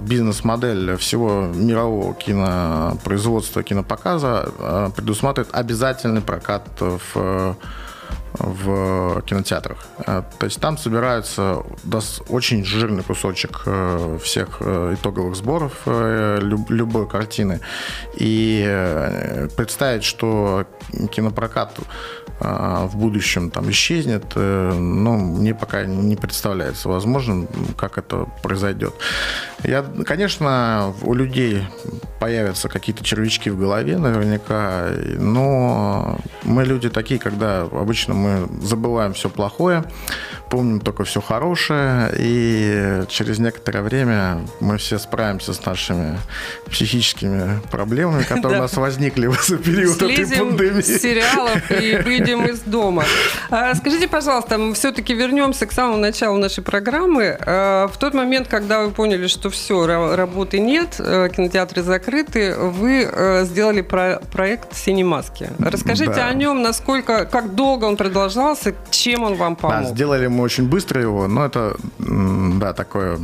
бизнес-модель 0.00 0.96
всего 0.96 1.50
мирового 1.54 2.14
кинопроизводства, 2.14 3.62
кинопоказа 3.62 4.90
предусматривает 4.96 5.54
обязательный 5.54 6.22
прокат 6.22 6.64
в 6.80 7.54
в 8.38 9.22
кинотеатрах. 9.22 9.86
Э, 10.06 10.22
то 10.38 10.46
есть 10.46 10.60
там 10.60 10.78
собирается 10.78 11.62
очень 12.28 12.64
жирный 12.64 13.02
кусочек 13.02 13.62
э, 13.66 14.18
всех 14.22 14.58
э, 14.60 14.94
итоговых 14.94 15.36
сборов 15.36 15.72
любой 15.86 17.08
картины. 17.08 17.60
И 18.16 19.48
представить, 19.56 20.04
что 20.04 20.66
кинопрокат 21.10 21.78
в 22.40 22.90
будущем 22.94 23.50
там 23.50 23.68
исчезнет, 23.70 24.24
ну, 24.36 25.16
мне 25.16 25.54
пока 25.54 25.84
не 25.84 26.14
представляется 26.14 26.88
возможным, 26.88 27.48
как 27.76 27.98
это 27.98 28.28
произойдет. 28.42 28.94
Я, 29.64 29.82
конечно, 29.82 30.94
у 31.02 31.14
людей 31.14 31.64
появятся 32.20 32.68
какие-то 32.68 33.02
червячки 33.04 33.50
в 33.50 33.58
голове 33.58 33.98
наверняка, 33.98 34.88
но 35.18 36.18
мы 36.44 36.64
люди 36.64 36.88
такие, 36.88 37.18
когда 37.18 37.62
обычно 37.62 38.14
мы 38.14 38.27
мы 38.28 38.48
забываем 38.62 39.14
все 39.14 39.28
плохое, 39.28 39.84
помним 40.50 40.80
только 40.80 41.04
все 41.04 41.20
хорошее, 41.20 42.10
и 42.16 43.02
через 43.08 43.38
некоторое 43.38 43.82
время 43.82 44.40
мы 44.60 44.78
все 44.78 44.98
справимся 44.98 45.52
с 45.52 45.64
нашими 45.64 46.18
психическими 46.70 47.60
проблемами, 47.70 48.22
которые 48.22 48.58
у 48.58 48.62
нас 48.62 48.76
возникли 48.76 49.26
в 49.26 49.58
период 49.58 50.00
этой 50.02 50.26
пандемии. 50.26 50.82
сериалов 50.82 51.70
и 51.70 51.96
выйдем 52.04 52.44
из 52.46 52.60
дома. 52.60 53.04
А, 53.50 53.74
скажите, 53.74 54.08
пожалуйста, 54.08 54.58
мы 54.58 54.74
все-таки 54.74 55.14
вернемся 55.14 55.66
к 55.66 55.72
самому 55.72 55.98
началу 55.98 56.38
нашей 56.38 56.62
программы. 56.62 57.36
А, 57.40 57.88
в 57.88 57.96
тот 57.98 58.14
момент, 58.14 58.48
когда 58.48 58.82
вы 58.82 58.90
поняли, 58.90 59.26
что 59.26 59.50
все, 59.50 59.86
работы 59.86 60.58
нет, 60.58 60.96
э, 60.98 61.28
кинотеатры 61.34 61.82
закрыты, 61.82 62.54
вы 62.56 63.08
э, 63.10 63.44
сделали 63.44 63.80
проект 63.80 64.74
«Синемаски». 64.74 65.50
Расскажите 65.58 66.14
да. 66.14 66.28
о 66.28 66.34
нем, 66.34 66.62
насколько, 66.62 67.24
как 67.24 67.54
долго 67.54 67.84
он 67.84 67.96
продолжался, 68.08 68.74
чем 68.90 69.22
он 69.22 69.34
вам 69.34 69.56
помог? 69.56 69.82
Да, 69.82 69.84
сделали 69.84 70.26
мы 70.26 70.42
очень 70.42 70.68
быстро 70.68 71.00
его, 71.00 71.28
но 71.28 71.44
это, 71.44 71.76
да, 71.98 72.72
такое 72.72 73.18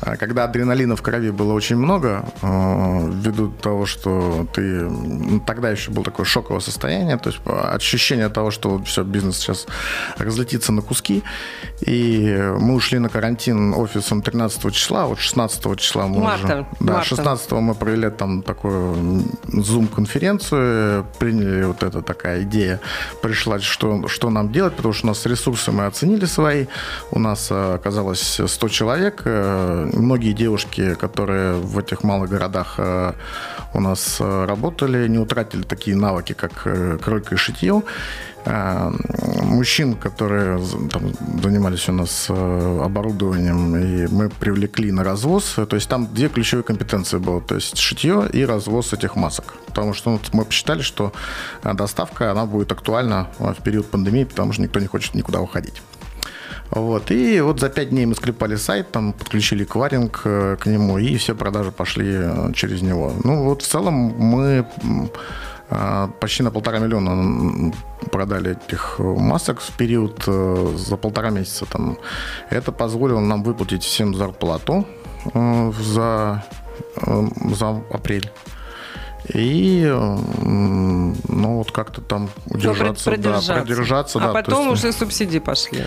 когда 0.00 0.44
адреналина 0.44 0.96
в 0.96 1.02
крови 1.02 1.30
было 1.30 1.52
очень 1.52 1.76
много, 1.76 2.24
э, 2.42 3.10
ввиду 3.12 3.48
того, 3.48 3.86
что 3.86 4.46
ты... 4.52 4.60
Ну, 4.60 5.40
тогда 5.40 5.70
еще 5.70 5.90
было 5.90 6.04
такое 6.04 6.26
шоковое 6.26 6.60
состояние, 6.60 7.18
то 7.18 7.30
есть 7.30 7.40
ощущение 7.46 8.28
того, 8.28 8.50
что 8.50 8.82
все, 8.84 9.02
бизнес 9.02 9.38
сейчас 9.38 9.66
разлетится 10.18 10.72
на 10.72 10.82
куски. 10.82 11.22
И 11.80 12.36
мы 12.58 12.74
ушли 12.74 12.98
на 12.98 13.08
карантин 13.08 13.74
офисом 13.74 14.22
13 14.22 14.72
числа, 14.72 15.06
вот 15.06 15.18
16 15.18 15.78
числа 15.78 16.06
мы 16.06 16.20
Марта. 16.20 16.44
уже... 16.44 16.66
Да, 16.80 16.92
Марта. 16.92 17.08
16 17.08 17.52
мы 17.52 17.74
провели 17.74 18.10
там 18.10 18.42
такую 18.42 19.24
Zoom-конференцию, 19.46 21.06
приняли 21.18 21.64
вот 21.64 21.82
эта 21.82 22.02
такая 22.02 22.42
идея, 22.42 22.80
пришла, 23.22 23.58
что, 23.60 24.08
что 24.08 24.30
нам 24.30 24.52
делать, 24.52 24.76
потому 24.76 24.94
что 24.94 25.06
у 25.06 25.08
нас 25.08 25.26
ресурсы 25.26 25.72
мы 25.72 25.86
оценили 25.86 26.26
свои, 26.26 26.66
у 27.10 27.18
нас 27.18 27.48
э, 27.50 27.74
оказалось 27.74 28.40
100 28.46 28.68
человек, 28.68 29.22
э, 29.24 29.89
многие 29.92 30.32
девушки, 30.32 30.94
которые 30.94 31.54
в 31.54 31.78
этих 31.78 32.04
малых 32.04 32.30
городах 32.30 32.74
э, 32.78 33.12
у 33.74 33.80
нас 33.80 34.16
э, 34.20 34.44
работали, 34.44 35.08
не 35.08 35.18
утратили 35.18 35.62
такие 35.62 35.96
навыки, 35.96 36.32
как 36.32 36.62
э, 36.64 36.98
кройка 37.02 37.34
и 37.34 37.38
шитье. 37.38 37.82
Мужчин, 38.46 39.96
которые 39.96 40.58
там, 40.90 41.12
занимались 41.42 41.86
у 41.90 41.92
нас 41.92 42.30
оборудованием, 42.30 43.76
и 43.76 44.06
мы 44.06 44.30
привлекли 44.30 44.92
на 44.92 45.04
развоз. 45.04 45.56
То 45.68 45.76
есть 45.76 45.90
там 45.90 46.08
две 46.14 46.30
ключевые 46.30 46.64
компетенции 46.64 47.18
было. 47.18 47.42
То 47.42 47.56
есть 47.56 47.76
шитье 47.76 48.26
и 48.32 48.46
развоз 48.46 48.94
этих 48.94 49.14
масок. 49.14 49.56
Потому 49.66 49.92
что 49.92 50.12
ну, 50.12 50.20
мы 50.32 50.46
посчитали, 50.46 50.80
что 50.80 51.12
доставка 51.62 52.30
она 52.30 52.46
будет 52.46 52.72
актуальна 52.72 53.26
в 53.38 53.62
период 53.62 53.90
пандемии, 53.90 54.24
потому 54.24 54.54
что 54.54 54.62
никто 54.62 54.80
не 54.80 54.86
хочет 54.86 55.14
никуда 55.14 55.42
уходить. 55.42 55.82
Вот. 56.70 57.10
И 57.10 57.40
вот 57.40 57.60
за 57.60 57.68
пять 57.68 57.90
дней 57.90 58.06
мы 58.06 58.14
склепали 58.14 58.56
сайт, 58.56 58.92
там 58.92 59.12
подключили 59.12 59.64
кваринг 59.64 60.22
э, 60.24 60.56
к 60.60 60.66
нему, 60.66 60.98
и 60.98 61.16
все 61.16 61.34
продажи 61.34 61.72
пошли 61.72 62.12
э, 62.12 62.52
через 62.54 62.82
него. 62.82 63.12
Ну 63.24 63.44
вот 63.44 63.62
в 63.62 63.66
целом 63.66 63.94
мы 63.94 64.66
э, 65.70 66.08
почти 66.20 66.42
на 66.44 66.50
полтора 66.50 66.78
миллиона 66.78 67.72
продали 68.12 68.52
этих 68.52 68.98
масок 68.98 69.60
в 69.60 69.76
период 69.76 70.24
за 70.24 70.96
полтора 70.96 71.30
месяца. 71.30 71.66
Там. 71.66 71.98
Это 72.50 72.72
позволило 72.72 73.20
нам 73.20 73.42
выплатить 73.42 73.82
всем 73.82 74.14
зарплату 74.14 74.86
за, 75.34 76.44
за 76.96 77.82
апрель. 77.90 78.30
И 79.32 79.84
ну 79.86 81.56
вот 81.58 81.70
как-то 81.72 82.00
там 82.00 82.30
ну, 82.46 82.56
удержаться, 82.56 83.10
продержаться. 83.10 83.54
да, 83.54 83.60
продержаться. 83.60 84.18
А 84.18 84.22
да, 84.22 84.32
потом 84.32 84.70
есть, 84.70 84.84
уже 84.84 84.92
субсидии 84.92 85.38
пошли. 85.38 85.84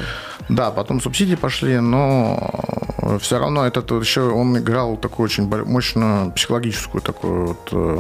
Да, 0.50 0.72
потом 0.72 1.02
субсидии 1.02 1.36
пошли, 1.36 1.80
но 1.80 3.18
все 3.20 3.40
равно 3.40 3.66
этот 3.66 3.92
еще 3.92 4.22
он 4.22 4.58
играл 4.58 4.98
такую 4.98 5.26
очень 5.26 5.48
мощную 5.66 6.32
психологическую 6.32 7.02
такую 7.02 7.48
вот 7.48 7.70
э, 7.72 8.00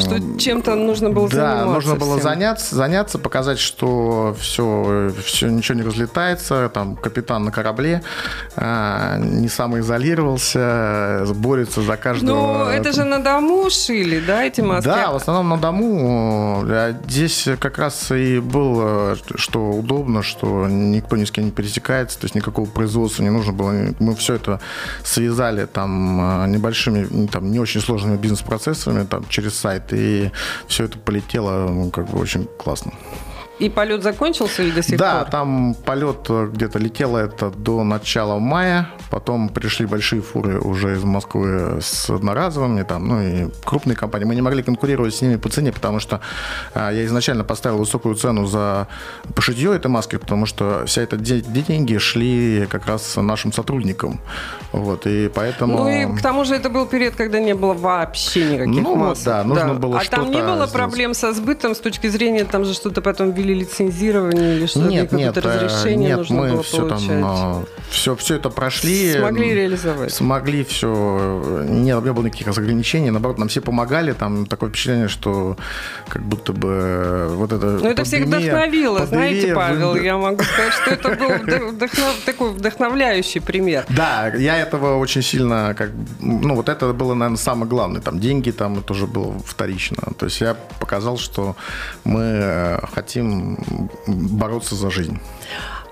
что 0.00 0.38
чем-то 0.38 0.74
нужно 0.74 1.10
было 1.10 1.28
да, 1.28 1.34
заниматься. 1.34 1.66
Да, 1.66 1.72
нужно 1.72 1.94
было 1.96 2.18
всем. 2.18 2.22
заняться, 2.22 2.74
заняться, 2.74 3.18
показать, 3.18 3.58
что 3.58 4.36
все, 4.38 5.12
все, 5.24 5.48
ничего 5.48 5.78
не 5.78 5.84
разлетается, 5.84 6.70
там 6.72 6.96
капитан 6.96 7.44
на 7.44 7.52
корабле 7.52 8.02
а, 8.56 9.18
не 9.18 9.48
самоизолировался, 9.48 11.24
борется 11.34 11.82
за 11.82 11.96
каждого. 11.96 12.64
Ну, 12.64 12.68
это 12.68 12.92
же 12.92 13.04
на 13.04 13.18
дому 13.18 13.68
шили, 13.70 14.22
да, 14.26 14.44
эти 14.44 14.60
маски? 14.60 14.86
Да, 14.86 15.12
в 15.12 15.16
основном 15.16 15.48
на 15.50 15.56
дому. 15.58 16.64
А 16.66 16.92
здесь 17.06 17.48
как 17.58 17.78
раз 17.78 18.10
и 18.10 18.38
было, 18.38 19.16
что 19.36 19.70
удобно, 19.70 20.22
что 20.22 20.66
никто 20.68 21.16
ни 21.16 21.24
с 21.24 21.30
кем 21.30 21.44
не 21.44 21.50
пересекается, 21.50 22.18
то 22.18 22.24
есть 22.24 22.34
никакого 22.34 22.68
производства 22.68 23.22
не 23.22 23.30
нужно 23.30 23.52
было. 23.52 23.72
Мы 23.98 24.14
все 24.16 24.34
это 24.34 24.60
связали 25.02 25.66
там 25.66 26.18
а, 26.20 26.46
небольшими, 26.46 27.26
там 27.26 27.50
не 27.50 27.58
очень 27.58 27.80
сложными 27.80 28.16
бизнес-процессами, 28.16 29.04
там 29.04 29.24
через 29.32 29.54
сайт, 29.54 29.92
и 29.92 30.30
все 30.68 30.84
это 30.84 30.98
полетело 30.98 31.68
ну, 31.68 31.90
как 31.90 32.08
бы 32.08 32.20
очень 32.20 32.46
классно. 32.58 32.92
И 33.62 33.68
полет 33.68 34.02
закончился 34.02 34.64
или 34.64 34.72
до 34.72 34.82
сих 34.82 34.98
да, 34.98 35.18
пор? 35.18 35.24
Да, 35.24 35.30
там 35.30 35.74
полет 35.74 36.28
где-то 36.28 36.80
летело 36.80 37.18
это 37.18 37.48
до 37.50 37.84
начала 37.84 38.40
мая. 38.40 38.88
Потом 39.08 39.48
пришли 39.50 39.86
большие 39.86 40.20
фуры 40.20 40.58
уже 40.58 40.94
из 40.94 41.04
Москвы 41.04 41.78
с 41.80 42.10
одноразовыми, 42.10 42.82
там, 42.82 43.06
ну 43.06 43.22
и 43.22 43.48
крупные 43.64 43.94
компании. 43.94 44.24
Мы 44.24 44.34
не 44.34 44.42
могли 44.42 44.64
конкурировать 44.64 45.14
с 45.14 45.22
ними 45.22 45.36
по 45.36 45.48
цене, 45.48 45.70
потому 45.70 46.00
что 46.00 46.20
а, 46.74 46.90
я 46.90 47.04
изначально 47.04 47.44
поставил 47.44 47.78
высокую 47.78 48.16
цену 48.16 48.46
за 48.46 48.88
пошитье 49.36 49.76
этой 49.76 49.86
маски, 49.86 50.16
потому 50.16 50.44
что 50.46 50.82
вся 50.86 51.02
эта 51.02 51.16
деньги 51.16 51.98
шли 51.98 52.66
как 52.68 52.86
раз 52.86 53.14
нашим 53.14 53.52
сотрудникам. 53.52 54.20
Вот, 54.72 55.06
и 55.06 55.30
поэтому... 55.32 55.84
Ну 55.84 55.88
и 55.88 56.16
к 56.16 56.20
тому 56.20 56.44
же 56.44 56.56
это 56.56 56.68
был 56.68 56.86
период, 56.86 57.14
когда 57.14 57.38
не 57.38 57.54
было 57.54 57.74
вообще 57.74 58.44
никаких 58.54 58.82
ну, 58.82 58.96
масок. 58.96 59.24
да, 59.24 59.44
нужно 59.44 59.74
да. 59.74 59.74
было 59.74 60.00
А 60.00 60.04
там 60.04 60.30
не 60.30 60.42
было 60.42 60.54
сделать. 60.54 60.72
проблем 60.72 61.14
со 61.14 61.32
сбытом 61.32 61.76
с 61.76 61.78
точки 61.78 62.08
зрения, 62.08 62.44
там 62.44 62.64
же 62.64 62.74
что-то 62.74 63.02
потом 63.02 63.30
ввели 63.30 63.51
или 63.52 63.60
лицензирование, 63.60 64.56
или 64.56 64.66
что-то, 64.66 64.88
нет, 64.88 65.12
нет, 65.12 65.36
разрешение 65.36 66.08
нет, 66.10 66.18
нужно 66.18 66.36
мы 66.36 66.50
было 66.50 66.62
все 66.62 66.88
получать? 66.88 67.08
там, 67.08 67.66
все, 67.90 68.16
все 68.16 68.36
это 68.36 68.50
прошли. 68.50 69.12
Смогли 69.12 69.54
реализовать? 69.54 70.12
Смогли 70.12 70.64
все, 70.64 71.64
не, 71.68 71.90
не 71.90 72.12
было 72.12 72.24
никаких 72.24 72.48
ограничений, 72.48 73.10
наоборот, 73.10 73.38
нам 73.38 73.48
все 73.48 73.60
помогали, 73.60 74.12
там 74.12 74.46
такое 74.46 74.70
впечатление, 74.70 75.08
что 75.08 75.56
как 76.08 76.22
будто 76.22 76.52
бы 76.52 77.28
вот 77.30 77.52
это... 77.52 77.66
Ну, 77.66 77.88
это 77.88 78.04
всех 78.04 78.26
вдохновило, 78.26 78.98
пандемия, 78.98 79.30
знаете, 79.30 79.54
Павел, 79.54 79.96
я 79.96 80.16
могу 80.16 80.42
сказать, 80.42 80.72
что 80.72 80.90
это 80.90 81.08
был 81.16 81.68
вдохнов, 81.72 82.16
такой 82.24 82.50
вдохновляющий 82.50 83.40
пример. 83.40 83.84
Да, 83.88 84.28
я 84.28 84.56
этого 84.56 84.98
очень 84.98 85.22
сильно, 85.22 85.74
как, 85.76 85.90
ну, 86.20 86.54
вот 86.54 86.68
это 86.68 86.92
было, 86.92 87.14
наверное, 87.14 87.38
самое 87.38 87.68
главное, 87.68 88.00
там, 88.00 88.18
деньги 88.18 88.50
там, 88.50 88.78
это 88.78 88.92
уже 88.92 89.06
было 89.06 89.38
вторично, 89.44 89.98
то 90.18 90.26
есть 90.26 90.40
я 90.40 90.56
показал, 90.80 91.18
что 91.18 91.56
мы 92.04 92.20
э, 92.22 92.78
бороться 94.06 94.74
за 94.74 94.90
жизнь. 94.90 95.18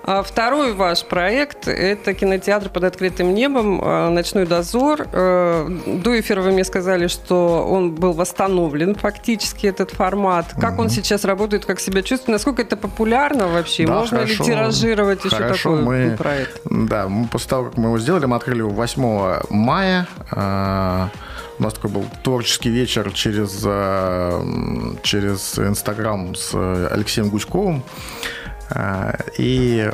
А 0.03 0.23
второй 0.23 0.73
ваш 0.73 1.05
проект– 1.05 1.67
это 1.67 2.13
кинотеатр 2.13 2.69
под 2.69 2.85
открытым 2.85 3.35
небом 3.35 3.79
э, 3.81 4.09
«Ночной 4.09 4.47
дозор». 4.47 5.07
Э, 5.11 5.67
до 5.85 6.19
эфира 6.19 6.41
вы 6.41 6.51
мне 6.51 6.63
сказали, 6.63 7.05
что 7.05 7.67
он 7.69 7.93
был 7.93 8.13
восстановлен 8.13 8.95
фактически, 8.95 9.67
этот 9.67 9.91
формат. 9.91 10.53
Как 10.59 10.73
угу. 10.73 10.83
он 10.83 10.89
сейчас 10.89 11.23
работает, 11.23 11.65
как 11.65 11.79
себя 11.79 12.01
чувствует? 12.01 12.33
Насколько 12.33 12.63
это 12.63 12.77
популярно 12.77 13.47
вообще? 13.47 13.85
Да, 13.85 13.93
Можно 13.93 14.19
хорошо, 14.19 14.43
ли 14.43 14.49
тиражировать 14.49 15.23
еще 15.23 15.37
такой 15.37 15.81
мы, 15.83 16.15
проект? 16.17 16.61
Да, 16.65 17.07
мы 17.07 17.27
после 17.27 17.49
того, 17.49 17.65
как 17.65 17.77
мы 17.77 17.85
его 17.85 17.99
сделали, 17.99 18.25
мы 18.25 18.37
открыли 18.37 18.59
его 18.59 18.71
8 18.71 19.41
мая. 19.51 20.07
Э, 20.31 21.09
у 21.61 21.63
нас 21.63 21.75
такой 21.75 21.91
был 21.91 22.05
творческий 22.23 22.71
вечер 22.71 23.11
через, 23.13 23.51
через 25.03 25.59
Инстаграм 25.59 26.33
с 26.33 26.55
Алексеем 26.91 27.29
Гуськовым. 27.29 27.83
А, 28.73 29.15
и 29.37 29.91
э, 29.91 29.93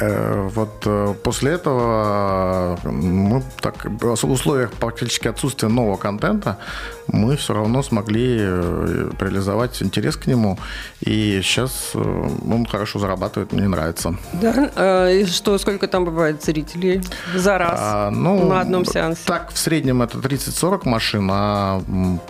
вот 0.00 0.82
э, 0.84 1.14
после 1.22 1.52
этого 1.52 2.78
мы 2.84 3.42
так, 3.60 3.84
в 3.84 4.30
условиях 4.30 4.72
практически 4.72 5.28
отсутствия 5.28 5.68
нового 5.68 5.96
контента 5.96 6.58
мы 7.06 7.36
все 7.36 7.54
равно 7.54 7.82
смогли 7.82 8.38
э, 8.40 9.10
реализовать 9.20 9.82
интерес 9.82 10.16
к 10.16 10.26
нему. 10.26 10.58
И 11.00 11.40
сейчас 11.42 11.92
он 11.94 12.66
хорошо 12.66 12.98
зарабатывает, 12.98 13.52
мне 13.52 13.68
нравится. 13.68 14.16
Да? 14.32 15.10
И 15.10 15.24
что, 15.26 15.56
сколько 15.58 15.88
там 15.88 16.04
бывает 16.04 16.42
зрителей 16.42 17.02
за 17.34 17.58
раз 17.58 17.78
а, 17.80 18.10
ну, 18.10 18.48
на 18.48 18.60
одном 18.60 18.84
сеансе? 18.84 19.22
Так, 19.24 19.52
в 19.52 19.58
среднем 19.58 20.02
это 20.02 20.18
30-40 20.18 20.88
машин, 20.88 21.28
а 21.32 21.80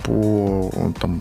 по, 0.05 0.92
там, 1.01 1.21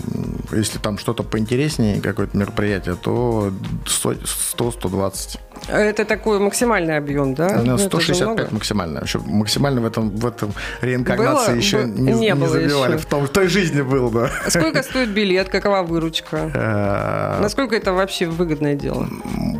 если 0.52 0.80
там 0.80 0.98
что-то 0.98 1.24
поинтереснее, 1.24 2.02
какое-то 2.02 2.38
мероприятие, 2.38 2.95
то 2.95 3.52
100-120. 3.86 5.39
Это 5.67 6.06
такой 6.06 6.39
максимальный 6.39 6.97
объем, 6.97 7.34
да? 7.34 7.62
Ну, 7.63 7.78
165 7.78 8.51
максимально. 8.51 8.99
Еще 8.99 9.19
максимально 9.19 9.82
в 9.82 9.86
этом, 9.86 10.10
в 10.10 10.25
этом 10.25 10.54
реинкарнации 10.82 11.51
было? 11.51 11.58
еще 11.58 11.84
не, 11.84 12.13
не, 12.13 12.32
не 12.32 12.47
забивали. 12.47 12.93
Еще. 12.93 13.01
В, 13.01 13.06
том, 13.06 13.25
в 13.25 13.30
той 13.30 13.47
жизни 13.47 13.82
был, 13.82 14.10
да. 14.10 14.30
Сколько 14.47 14.84
стоит 14.84 15.10
билет? 15.10 15.49
Какова 15.49 15.82
выручка? 15.84 16.51
Э, 16.54 17.41
Насколько 17.41 17.75
это 17.75 17.93
вообще 17.93 18.25
выгодное 18.28 18.75
дело? 18.75 19.08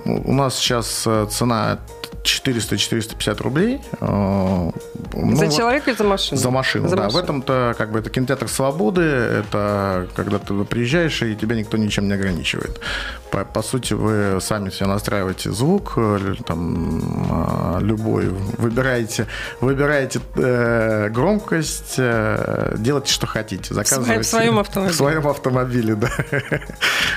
У 0.06 0.34
нас 0.34 0.56
сейчас 0.56 1.04
э, 1.08 1.28
цена 1.32 1.80
400-450 2.26 3.44
рублей. 3.44 3.82
Э, 4.02 4.72
ну, 5.14 5.36
за 5.36 5.52
человека 5.52 5.92
или 5.92 5.98
за 5.98 6.04
машину? 6.04 6.42
За 6.42 6.50
машину, 6.52 6.88
за 6.88 6.96
да. 6.96 7.04
Машину. 7.04 7.22
В 7.22 7.24
этом-то 7.24 7.76
как 7.78 7.92
бы 7.92 8.00
это 8.00 8.10
кинотеатр 8.10 8.48
свободы, 8.48 9.02
это 9.02 10.08
когда 10.16 10.40
ты 10.40 10.64
приезжаешь, 10.66 11.22
и 11.22 11.36
тебя 11.36 11.56
никто 11.56 11.78
ничем 11.78 12.08
не 12.08 12.14
ограничивает. 12.14 12.80
По, 13.32 13.46
по 13.46 13.62
сути, 13.62 13.94
вы 13.94 14.40
сами 14.42 14.70
себе 14.70 14.88
настраиваете 14.88 15.52
звук, 15.52 15.94
э, 15.98 16.36
там, 16.46 17.78
э, 17.78 17.82
любой, 17.82 18.30
выбираете, 18.58 19.28
выбираете 19.62 20.20
э, 20.36 21.10
громкость, 21.10 21.96
э, 21.98 22.76
делайте, 22.78 23.12
что 23.12 23.28
хотите. 23.28 23.74
Заказывайте. 23.74 24.22
В 24.22 24.26
своем 24.26 24.60
автомобиле. 24.60 24.94
В 24.94 24.98
своем 24.98 25.28
автомобиле, 25.28 25.96
да. 25.96 26.10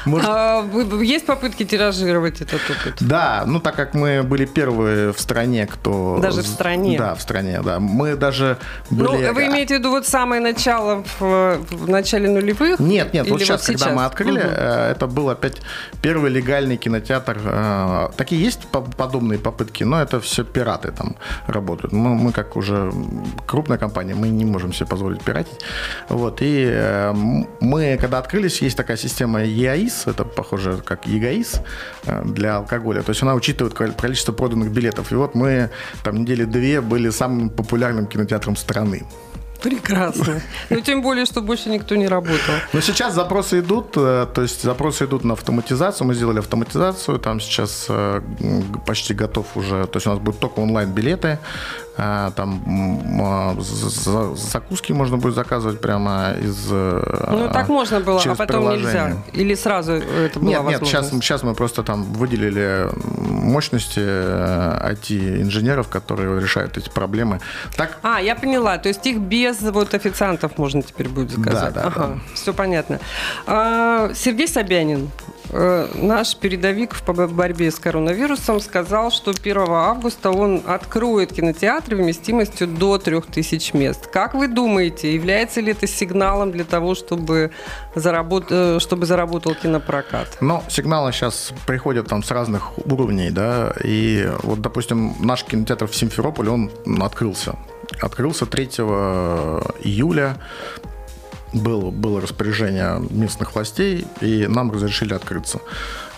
Может... 0.04 0.28
А, 0.28 0.64
есть 1.02 1.26
попытки 1.26 1.64
тиражировать 1.64 2.40
этот 2.40 2.60
опыт? 2.70 2.96
Да, 3.00 3.44
ну 3.46 3.60
так 3.60 3.76
как 3.76 3.94
мы 3.94 4.22
были 4.22 4.44
первые 4.44 4.97
в 5.06 5.20
стране, 5.20 5.66
кто... 5.66 6.18
Даже 6.20 6.42
в 6.42 6.46
стране? 6.46 6.98
Да, 6.98 7.14
в 7.14 7.22
стране, 7.22 7.60
да. 7.64 7.78
Мы 7.80 8.16
даже 8.16 8.58
были... 8.90 9.26
Ну, 9.26 9.34
вы 9.34 9.46
имеете 9.46 9.76
в 9.76 9.78
виду 9.78 9.90
вот 9.90 10.06
самое 10.06 10.40
начало 10.40 11.04
в, 11.18 11.58
в 11.70 11.88
начале 11.88 12.28
нулевых? 12.28 12.78
Нет, 12.80 13.12
нет, 13.12 13.28
вот 13.28 13.40
сейчас, 13.40 13.60
вот 13.60 13.66
сейчас, 13.66 13.82
когда 13.82 13.96
мы 13.96 14.04
открыли, 14.04 14.38
угу. 14.38 14.48
это 14.48 15.06
был 15.06 15.30
опять 15.30 15.60
первый 16.02 16.30
легальный 16.30 16.76
кинотеатр. 16.76 17.38
Э, 17.44 18.08
такие 18.16 18.42
есть 18.42 18.66
подобные 18.68 19.38
попытки, 19.38 19.84
но 19.84 20.00
это 20.00 20.20
все 20.20 20.44
пираты 20.44 20.92
там 20.92 21.16
работают. 21.46 21.92
Мы, 21.92 22.14
мы 22.14 22.32
как 22.32 22.56
уже 22.56 22.92
крупная 23.46 23.78
компания, 23.78 24.14
мы 24.14 24.28
не 24.28 24.44
можем 24.44 24.72
себе 24.72 24.86
позволить 24.86 25.22
пиратить. 25.22 25.58
Вот, 26.08 26.38
и 26.40 26.68
э, 26.70 27.12
мы, 27.60 27.98
когда 28.00 28.18
открылись, 28.18 28.62
есть 28.62 28.76
такая 28.76 28.96
система 28.96 29.44
ЕАИС, 29.44 30.06
это 30.06 30.24
похоже 30.24 30.78
как 30.84 31.06
ЕГАИС 31.06 31.60
для 32.24 32.56
алкоголя. 32.56 33.02
То 33.02 33.10
есть 33.10 33.22
она 33.22 33.34
учитывает 33.34 33.74
количество 33.74 34.32
проданных 34.32 34.70
билетов 34.70 34.87
билетов. 34.88 35.12
И 35.12 35.14
вот 35.14 35.34
мы 35.34 35.70
там 36.02 36.16
недели 36.16 36.44
две 36.44 36.80
были 36.80 37.10
самым 37.10 37.50
популярным 37.50 38.06
кинотеатром 38.06 38.56
страны. 38.56 39.02
Прекрасно. 39.62 40.40
Ну, 40.70 40.80
тем 40.80 41.02
более, 41.02 41.26
что 41.26 41.42
больше 41.42 41.68
никто 41.68 41.96
не 41.96 42.06
работал. 42.06 42.54
Но 42.72 42.80
сейчас 42.80 43.14
запросы 43.14 43.58
идут, 43.58 43.96
э, 43.96 44.26
то 44.32 44.42
есть 44.42 44.62
запросы 44.62 45.04
идут 45.04 45.24
на 45.24 45.32
автоматизацию. 45.32 46.06
Мы 46.06 46.14
сделали 46.14 46.38
автоматизацию, 46.38 47.18
там 47.18 47.40
сейчас 47.40 47.86
э, 47.88 48.20
почти 48.86 49.14
готов 49.14 49.46
уже, 49.56 49.86
то 49.86 49.96
есть 49.96 50.06
у 50.06 50.10
нас 50.10 50.20
будут 50.20 50.38
только 50.38 50.60
онлайн-билеты, 50.60 51.38
там 51.98 52.62
а, 53.20 53.56
закуски 54.36 54.92
можно 54.92 55.16
будет 55.16 55.34
заказывать 55.34 55.80
прямо 55.80 56.32
из 56.40 56.68
э, 56.70 57.26
Ну, 57.30 57.48
так 57.52 57.68
можно 57.68 57.98
было, 57.98 58.22
а 58.24 58.34
потом 58.36 58.70
нельзя? 58.70 59.16
Или 59.32 59.56
сразу 59.56 59.94
это 59.94 60.38
была 60.38 60.50
Нет, 60.50 60.62
нет, 60.68 60.86
сейчас, 60.86 61.10
сейчас 61.10 61.42
мы 61.42 61.54
просто 61.54 61.82
там 61.82 62.04
выделили 62.04 62.88
мощности 63.18 63.98
IT-инженеров, 63.98 65.88
э, 65.88 65.90
которые 65.90 66.40
решают 66.40 66.78
эти 66.78 66.88
проблемы. 66.88 67.40
Так... 67.76 67.98
А, 68.02 68.20
я 68.20 68.36
поняла, 68.36 68.78
то 68.78 68.88
есть 68.88 69.04
их 69.04 69.18
без 69.18 69.60
вот 69.60 69.92
официантов 69.92 70.56
можно 70.56 70.82
теперь 70.82 71.08
будет 71.08 71.32
заказать? 71.32 71.74
Да, 71.74 71.82
да. 71.82 71.86
Ага, 71.88 72.06
да. 72.06 72.20
все 72.34 72.54
понятно. 72.54 73.00
А, 73.46 74.12
Сергей 74.14 74.46
Собянин, 74.46 75.10
Э, 75.50 75.88
наш 75.94 76.36
передовик 76.36 76.94
в 76.94 77.32
борьбе 77.32 77.70
с 77.70 77.78
коронавирусом 77.78 78.60
сказал, 78.60 79.10
что 79.10 79.30
1 79.30 79.56
августа 79.68 80.30
он 80.30 80.62
откроет 80.66 81.32
кинотеатры 81.88 81.96
вместимостью 81.96 82.66
до 82.66 82.98
3000 82.98 83.76
мест. 83.76 84.06
Как 84.06 84.34
вы 84.34 84.48
думаете, 84.48 85.14
является 85.14 85.60
ли 85.60 85.72
это 85.72 85.86
сигналом 85.86 86.52
для 86.52 86.64
того, 86.64 86.94
чтобы, 86.94 87.50
заработ... 87.94 88.46
Э, 88.50 88.78
чтобы 88.80 89.06
заработал 89.06 89.54
кинопрокат? 89.54 90.38
Ну, 90.40 90.62
сигналы 90.68 91.12
сейчас 91.12 91.52
приходят 91.66 92.08
там 92.08 92.22
с 92.22 92.30
разных 92.30 92.78
уровней, 92.86 93.30
да, 93.30 93.72
и 93.84 94.28
вот, 94.42 94.60
допустим, 94.60 95.14
наш 95.20 95.44
кинотеатр 95.44 95.86
в 95.86 95.94
Симферополе, 95.94 96.50
он 96.50 96.70
открылся. 97.00 97.56
Открылся 98.02 98.46
3 98.46 98.64
июля 99.84 100.36
было, 101.52 101.90
было 101.90 102.20
распоряжение 102.20 103.00
местных 103.10 103.54
властей, 103.54 104.06
и 104.20 104.46
нам 104.46 104.70
разрешили 104.70 105.14
открыться. 105.14 105.60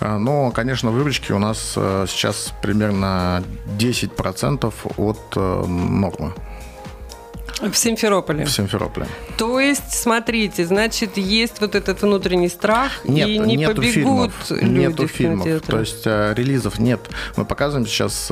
А, 0.01 0.19
но, 0.19 0.51
конечно, 0.51 0.90
выручки 0.90 1.33
у 1.33 1.38
нас 1.38 1.75
э, 1.77 2.07
сейчас 2.09 2.53
примерно 2.62 3.43
10% 3.79 4.73
от 4.97 5.19
э, 5.37 5.66
нормы. 5.66 6.33
В 7.61 7.75
Симферополе. 7.75 8.47
В 8.47 8.51
Симферополе. 8.51 9.07
То 9.37 9.61
есть, 9.61 9.93
смотрите, 9.93 10.64
значит, 10.64 11.19
есть 11.19 11.61
вот 11.61 11.75
этот 11.75 12.01
внутренний 12.01 12.49
страх, 12.49 13.05
нет, 13.05 13.29
и 13.29 13.38
не 13.38 13.57
нету 13.57 13.77
побегут 13.77 13.93
фильмов, 13.93 14.51
люди 14.51 14.79
Нету 14.79 15.07
фильмов, 15.07 15.62
то 15.66 15.81
есть 15.81 16.03
э, 16.07 16.33
релизов 16.35 16.79
нет. 16.79 17.01
Мы 17.37 17.45
показываем 17.45 17.87
сейчас 17.87 18.27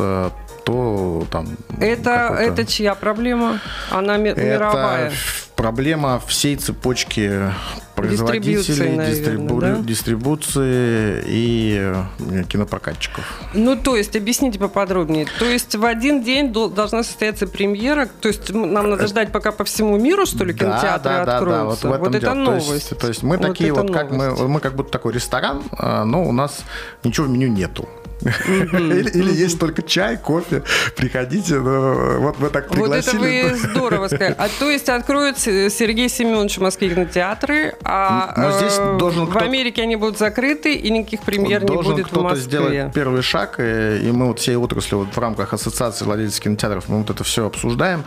то 0.64 1.26
там... 1.30 1.46
Это, 1.80 2.36
это 2.38 2.66
чья 2.66 2.94
проблема? 2.94 3.60
Она 3.90 4.16
мировая? 4.18 5.06
Это 5.06 5.14
проблема 5.58 6.22
всей 6.24 6.54
цепочки 6.54 7.52
производителей, 7.96 8.90
наверное, 8.96 9.10
дистрибу... 9.10 9.60
да? 9.60 9.76
дистрибуции 9.78 11.24
и 11.26 11.92
э, 12.20 12.44
кинопрокатчиков. 12.48 13.24
Ну, 13.54 13.74
то 13.74 13.96
есть, 13.96 14.14
объясните 14.14 14.60
поподробнее. 14.60 15.26
То 15.40 15.46
есть, 15.46 15.74
в 15.74 15.84
один 15.84 16.22
день 16.22 16.52
должна 16.52 17.02
состояться 17.02 17.48
премьера, 17.48 18.08
то 18.20 18.28
есть, 18.28 18.54
нам 18.54 18.88
надо 18.88 19.08
ждать, 19.08 19.32
пока 19.32 19.50
по 19.50 19.64
всему 19.64 19.98
миру, 19.98 20.26
что 20.26 20.44
ли, 20.44 20.54
кинотеатры 20.54 21.10
да, 21.10 21.24
да, 21.24 21.36
откроются? 21.38 21.82
Да, 21.82 21.90
да, 21.90 21.98
вот, 21.98 22.06
вот 22.06 22.14
это 22.14 22.34
новость. 22.34 22.68
То 22.68 22.74
есть, 22.74 22.98
то 23.00 23.08
есть 23.08 23.22
мы 23.24 23.36
вот 23.36 23.46
такие 23.48 23.72
вот, 23.72 23.92
как 23.92 24.12
мы, 24.12 24.36
мы 24.48 24.60
как 24.60 24.76
будто 24.76 24.92
такой 24.92 25.12
ресторан, 25.12 25.64
а, 25.72 26.04
но 26.04 26.22
у 26.22 26.30
нас 26.30 26.60
ничего 27.02 27.26
в 27.26 27.30
меню 27.30 27.48
нету 27.48 27.88
или, 28.20 29.08
или 29.10 29.32
есть 29.32 29.58
только 29.58 29.82
чай, 29.82 30.16
кофе. 30.16 30.62
Приходите, 30.96 31.58
ну, 31.58 32.20
вот 32.20 32.38
мы 32.38 32.48
так 32.50 32.68
пригласили. 32.68 33.16
Вот 33.16 33.26
это 33.26 33.48
вы 33.48 33.56
здорово 33.56 34.06
сказали. 34.08 34.34
А 34.38 34.48
то 34.48 34.70
есть 34.70 34.88
откроют 34.88 35.38
Сергей 35.70 36.08
Семенович 36.08 36.58
Москве 36.58 36.90
кинотеатры, 36.90 37.74
а 37.84 38.34
Но 38.36 38.52
здесь 38.52 38.76
э, 38.78 38.98
должен 38.98 39.26
в 39.26 39.36
Америке 39.36 39.82
они 39.82 39.96
будут 39.96 40.18
закрыты, 40.18 40.74
и 40.74 40.90
никаких 40.90 41.22
премьер 41.22 41.62
не 41.64 41.76
будет 41.76 41.86
в 41.86 41.90
Москве. 41.90 42.04
кто-то 42.04 42.36
сделать 42.36 42.92
первый 42.94 43.22
шаг, 43.22 43.60
и, 43.60 43.98
и 44.08 44.12
мы 44.12 44.26
вот 44.26 44.38
всей 44.38 44.56
отрасли 44.56 44.94
вот 44.94 45.08
в 45.14 45.18
рамках 45.18 45.52
ассоциации 45.52 46.04
владельцев 46.04 46.40
кинотеатров 46.40 46.88
мы 46.88 46.98
вот 46.98 47.10
это 47.10 47.24
все 47.24 47.46
обсуждаем. 47.46 48.04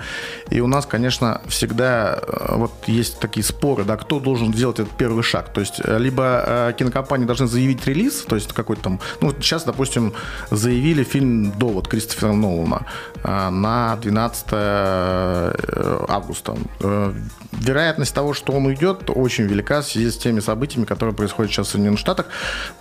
И 0.49 0.59
у 0.59 0.67
нас, 0.67 0.85
конечно, 0.85 1.41
всегда 1.47 2.19
э, 2.21 2.55
вот 2.55 2.71
есть 2.87 3.19
такие 3.19 3.43
споры, 3.43 3.83
да, 3.83 3.97
кто 3.97 4.19
должен 4.19 4.53
сделать 4.53 4.79
этот 4.79 4.93
первый 4.93 5.23
шаг. 5.23 5.53
То 5.53 5.61
есть 5.61 5.81
э, 5.83 5.97
либо 5.97 6.73
кинокомпании 6.77 7.25
должны 7.25 7.47
заявить 7.47 7.85
релиз, 7.85 8.23
то 8.27 8.35
есть 8.35 8.53
какой-то 8.53 8.81
там, 8.81 8.99
ну 9.21 9.31
сейчас, 9.31 9.63
допустим, 9.63 10.13
заявили 10.49 11.03
фильм 11.03 11.51
«Довод» 11.51 11.87
Кристофера 11.87 12.33
Нолана 12.33 12.85
э, 13.23 13.49
на 13.49 13.95
12 13.97 14.45
э, 14.51 16.05
августа. 16.07 16.55
Э, 17.51 17.57
вероятность 17.61 18.13
того, 18.13 18.33
что 18.33 18.53
он 18.53 18.65
уйдет, 18.65 19.09
очень 19.13 19.45
велика 19.45 19.81
в 19.81 19.85
связи 19.85 20.09
с 20.11 20.17
теми 20.17 20.39
событиями, 20.39 20.85
которые 20.85 21.15
происходят 21.15 21.51
сейчас 21.51 21.67
в 21.67 21.71
Соединенных 21.71 21.99
Штатах, 21.99 22.27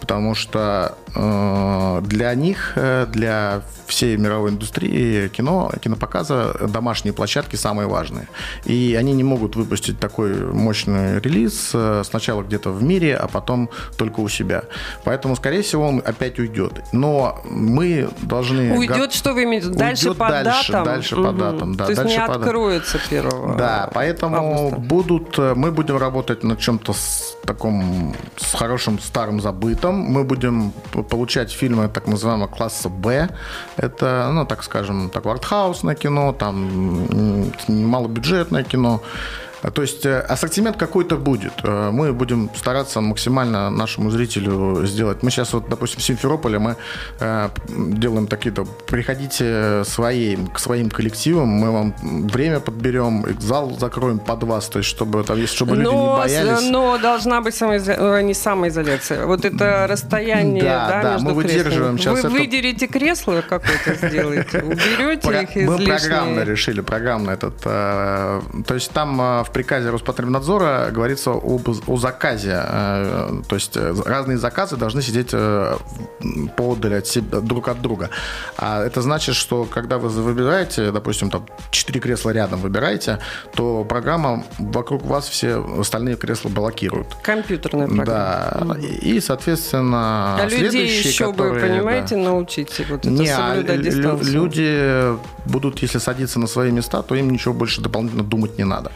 потому 0.00 0.34
что 0.34 0.96
для 1.12 2.34
них, 2.34 2.76
для 3.08 3.62
всей 3.86 4.16
мировой 4.16 4.50
индустрии 4.50 5.28
кино, 5.28 5.72
кинопоказа 5.82 6.68
домашние 6.68 7.12
площадки 7.12 7.56
самые 7.56 7.88
важные. 7.88 8.28
И 8.64 8.96
они 8.98 9.12
не 9.12 9.24
могут 9.24 9.56
выпустить 9.56 9.98
такой 9.98 10.34
мощный 10.34 11.20
релиз 11.20 11.74
сначала 12.04 12.42
где-то 12.42 12.70
в 12.70 12.82
мире, 12.82 13.16
а 13.16 13.26
потом 13.26 13.70
только 13.98 14.20
у 14.20 14.28
себя. 14.28 14.64
Поэтому, 15.04 15.36
скорее 15.36 15.62
всего, 15.62 15.88
он 15.88 16.02
опять 16.04 16.38
уйдет. 16.38 16.80
Но 16.92 17.40
мы 17.44 18.08
должны... 18.22 18.76
Уйдет, 18.78 19.12
что 19.12 19.32
вы 19.32 19.44
имеете? 19.44 19.68
Дальше 19.68 20.10
Уйдет 20.10 20.18
по 20.18 20.28
дальше, 20.28 20.72
датам? 20.72 20.84
Дальше 20.84 21.16
угу. 21.16 21.24
по 21.24 21.32
датам, 21.32 21.74
да. 21.74 21.84
То 21.86 21.92
есть 21.92 22.04
не 22.04 22.16
откроется 22.16 22.98
первого 23.10 23.56
Да, 23.56 23.90
поэтому 23.92 24.39
будут... 24.78 25.38
Э, 25.38 25.54
мы 25.54 25.70
будем 25.70 25.96
работать 25.96 26.44
над 26.44 26.58
чем-то 26.58 26.92
с 26.92 27.36
таком 27.44 28.14
с 28.36 28.54
хорошим 28.54 28.98
старым 28.98 29.40
забытом. 29.40 29.94
Мы 29.94 30.24
будем 30.24 30.72
получать 31.10 31.50
фильмы 31.52 31.88
так 31.88 32.06
называемого 32.06 32.48
класса 32.48 32.88
Б. 32.88 33.28
Это, 33.76 34.30
ну, 34.32 34.46
так 34.46 34.62
скажем, 34.62 35.10
так 35.10 35.26
артхаусное 35.26 35.94
кино, 35.94 36.32
там 36.32 37.50
малобюджетное 37.68 38.62
кино. 38.62 39.00
То 39.62 39.82
есть 39.82 40.06
э, 40.06 40.20
ассортимент 40.20 40.76
какой-то 40.76 41.16
будет. 41.16 41.52
Э, 41.62 41.90
мы 41.90 42.12
будем 42.12 42.50
стараться 42.56 43.00
максимально 43.00 43.70
нашему 43.70 44.10
зрителю 44.10 44.86
сделать. 44.86 45.22
Мы 45.22 45.30
сейчас 45.30 45.52
вот, 45.52 45.68
допустим, 45.68 46.00
в 46.00 46.02
Симферополе 46.02 46.58
мы 46.58 46.76
э, 47.20 47.48
делаем 47.68 48.26
такие-то, 48.26 48.64
приходите 48.64 49.84
своим, 49.84 50.46
к 50.46 50.58
своим 50.58 50.88
коллективам, 50.90 51.48
мы 51.48 51.70
вам 51.70 51.94
время 52.28 52.60
подберем, 52.60 53.26
зал 53.38 53.76
закроем 53.78 54.18
под 54.18 54.44
вас, 54.44 54.68
то 54.68 54.78
есть 54.78 54.88
чтобы, 54.88 55.22
там, 55.24 55.46
чтобы 55.46 55.76
люди 55.76 55.84
но, 55.84 56.02
не 56.02 56.22
боялись. 56.22 56.70
Но 56.70 56.98
должна 56.98 57.42
быть 57.42 57.54
самоизоляция, 57.54 58.22
не 58.22 58.34
самоизоляция. 58.34 59.26
Вот 59.26 59.44
это 59.44 59.86
расстояние 59.88 60.62
да, 60.62 60.88
да, 60.88 61.02
да, 61.02 61.12
между 61.12 61.28
мы 61.28 61.34
выдерживаем 61.34 61.98
сейчас 61.98 62.12
Вы 62.14 62.18
это... 62.20 62.30
выдерете 62.30 62.86
кресло 62.86 63.42
какое-то 63.46 64.06
сделаете, 64.06 64.60
уберете 64.60 65.42
их 65.42 65.56
из 65.56 65.68
Мы 65.68 65.84
программно 65.84 66.40
решили, 66.44 66.80
программно 66.80 67.30
этот... 67.30 67.60
То 67.60 68.74
есть 68.74 68.90
там 68.92 69.44
в 69.44 69.49
приказе 69.52 69.90
Роспотребнадзора 69.90 70.90
говорится 70.90 71.30
об, 71.30 71.68
о 71.86 71.96
заказе. 71.96 72.62
Э, 72.62 73.42
то 73.48 73.54
есть 73.54 73.76
э, 73.76 73.94
разные 74.04 74.38
заказы 74.38 74.76
должны 74.76 75.02
сидеть 75.02 75.30
э, 75.32 75.76
поодаль 76.56 76.96
от 76.96 77.06
себя, 77.06 77.40
друг 77.40 77.68
от 77.68 77.80
друга. 77.80 78.10
А 78.56 78.84
это 78.84 79.02
значит, 79.02 79.34
что 79.34 79.64
когда 79.64 79.98
вы 79.98 80.08
выбираете, 80.08 80.92
допустим, 80.92 81.30
там 81.30 81.46
4 81.70 82.00
кресла 82.00 82.30
рядом 82.30 82.60
выбираете, 82.60 83.18
то 83.54 83.84
программа 83.84 84.44
вокруг 84.58 85.04
вас 85.04 85.28
все 85.28 85.64
остальные 85.78 86.16
кресла 86.16 86.48
блокирует. 86.48 87.14
Компьютерная 87.22 87.86
программа. 87.86 88.74
Да. 88.74 88.80
И, 88.80 89.20
соответственно, 89.20 90.36
а 90.40 90.48
людей 90.48 90.86
еще 90.86 91.30
которые, 91.30 91.54
бы, 91.54 91.60
понимаете, 91.60 92.16
да. 92.16 92.22
научите 92.22 92.86
вот 92.88 93.00
это 93.00 93.10
Не, 93.10 93.28
а 93.28 93.48
соблюдать 93.48 93.82
дистанцию. 93.82 94.32
Люди 94.32 95.18
будут, 95.46 95.82
если 95.82 95.98
садиться 95.98 96.38
на 96.38 96.46
свои 96.46 96.70
места, 96.70 97.02
то 97.02 97.14
им 97.14 97.30
ничего 97.30 97.54
больше 97.54 97.80
дополнительно 97.80 98.24
думать 98.24 98.58
не 98.58 98.64
надо. 98.64 98.92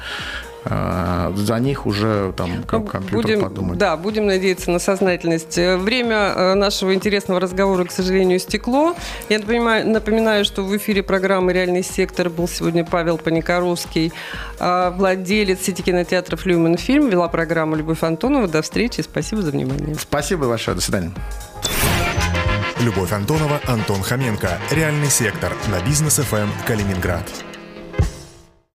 А, 0.66 1.32
за 1.36 1.58
них 1.58 1.86
уже 1.86 2.32
там 2.36 2.50
ну, 2.56 2.62
компьютер 2.62 3.10
будем, 3.10 3.40
подумает. 3.42 3.78
Да, 3.78 3.96
будем 3.96 4.26
надеяться 4.26 4.70
на 4.70 4.78
сознательность. 4.78 5.56
Время 5.56 6.32
э, 6.34 6.54
нашего 6.54 6.94
интересного 6.94 7.40
разговора, 7.40 7.84
к 7.84 7.90
сожалению, 7.90 8.38
стекло. 8.38 8.94
Я 9.28 9.38
напоминаю, 9.40 9.88
напоминаю, 9.88 10.44
что 10.44 10.62
в 10.62 10.76
эфире 10.76 11.02
программы 11.02 11.52
«Реальный 11.52 11.82
сектор» 11.82 12.30
был 12.30 12.48
сегодня 12.48 12.84
Павел 12.84 13.18
Паникоровский, 13.18 14.12
а, 14.58 14.90
владелец 14.90 15.60
сети 15.62 15.82
кинотеатров 15.82 16.46
«Люмен 16.46 16.78
Фильм», 16.78 17.08
вела 17.08 17.28
программу 17.28 17.76
Любовь 17.76 18.02
Антонова. 18.02 18.48
До 18.48 18.62
встречи, 18.62 19.02
спасибо 19.02 19.42
за 19.42 19.50
внимание. 19.50 19.94
Спасибо 19.96 20.48
большое, 20.48 20.76
до 20.76 20.82
свидания. 20.82 21.12
Любовь 22.80 23.12
Антонова, 23.12 23.60
Антон 23.66 24.02
Хоменко. 24.02 24.58
Реальный 24.70 25.08
сектор 25.08 25.52
на 25.68 25.80
бизнес 25.86 26.16
ФМ 26.16 26.48
Калининград. 26.66 27.24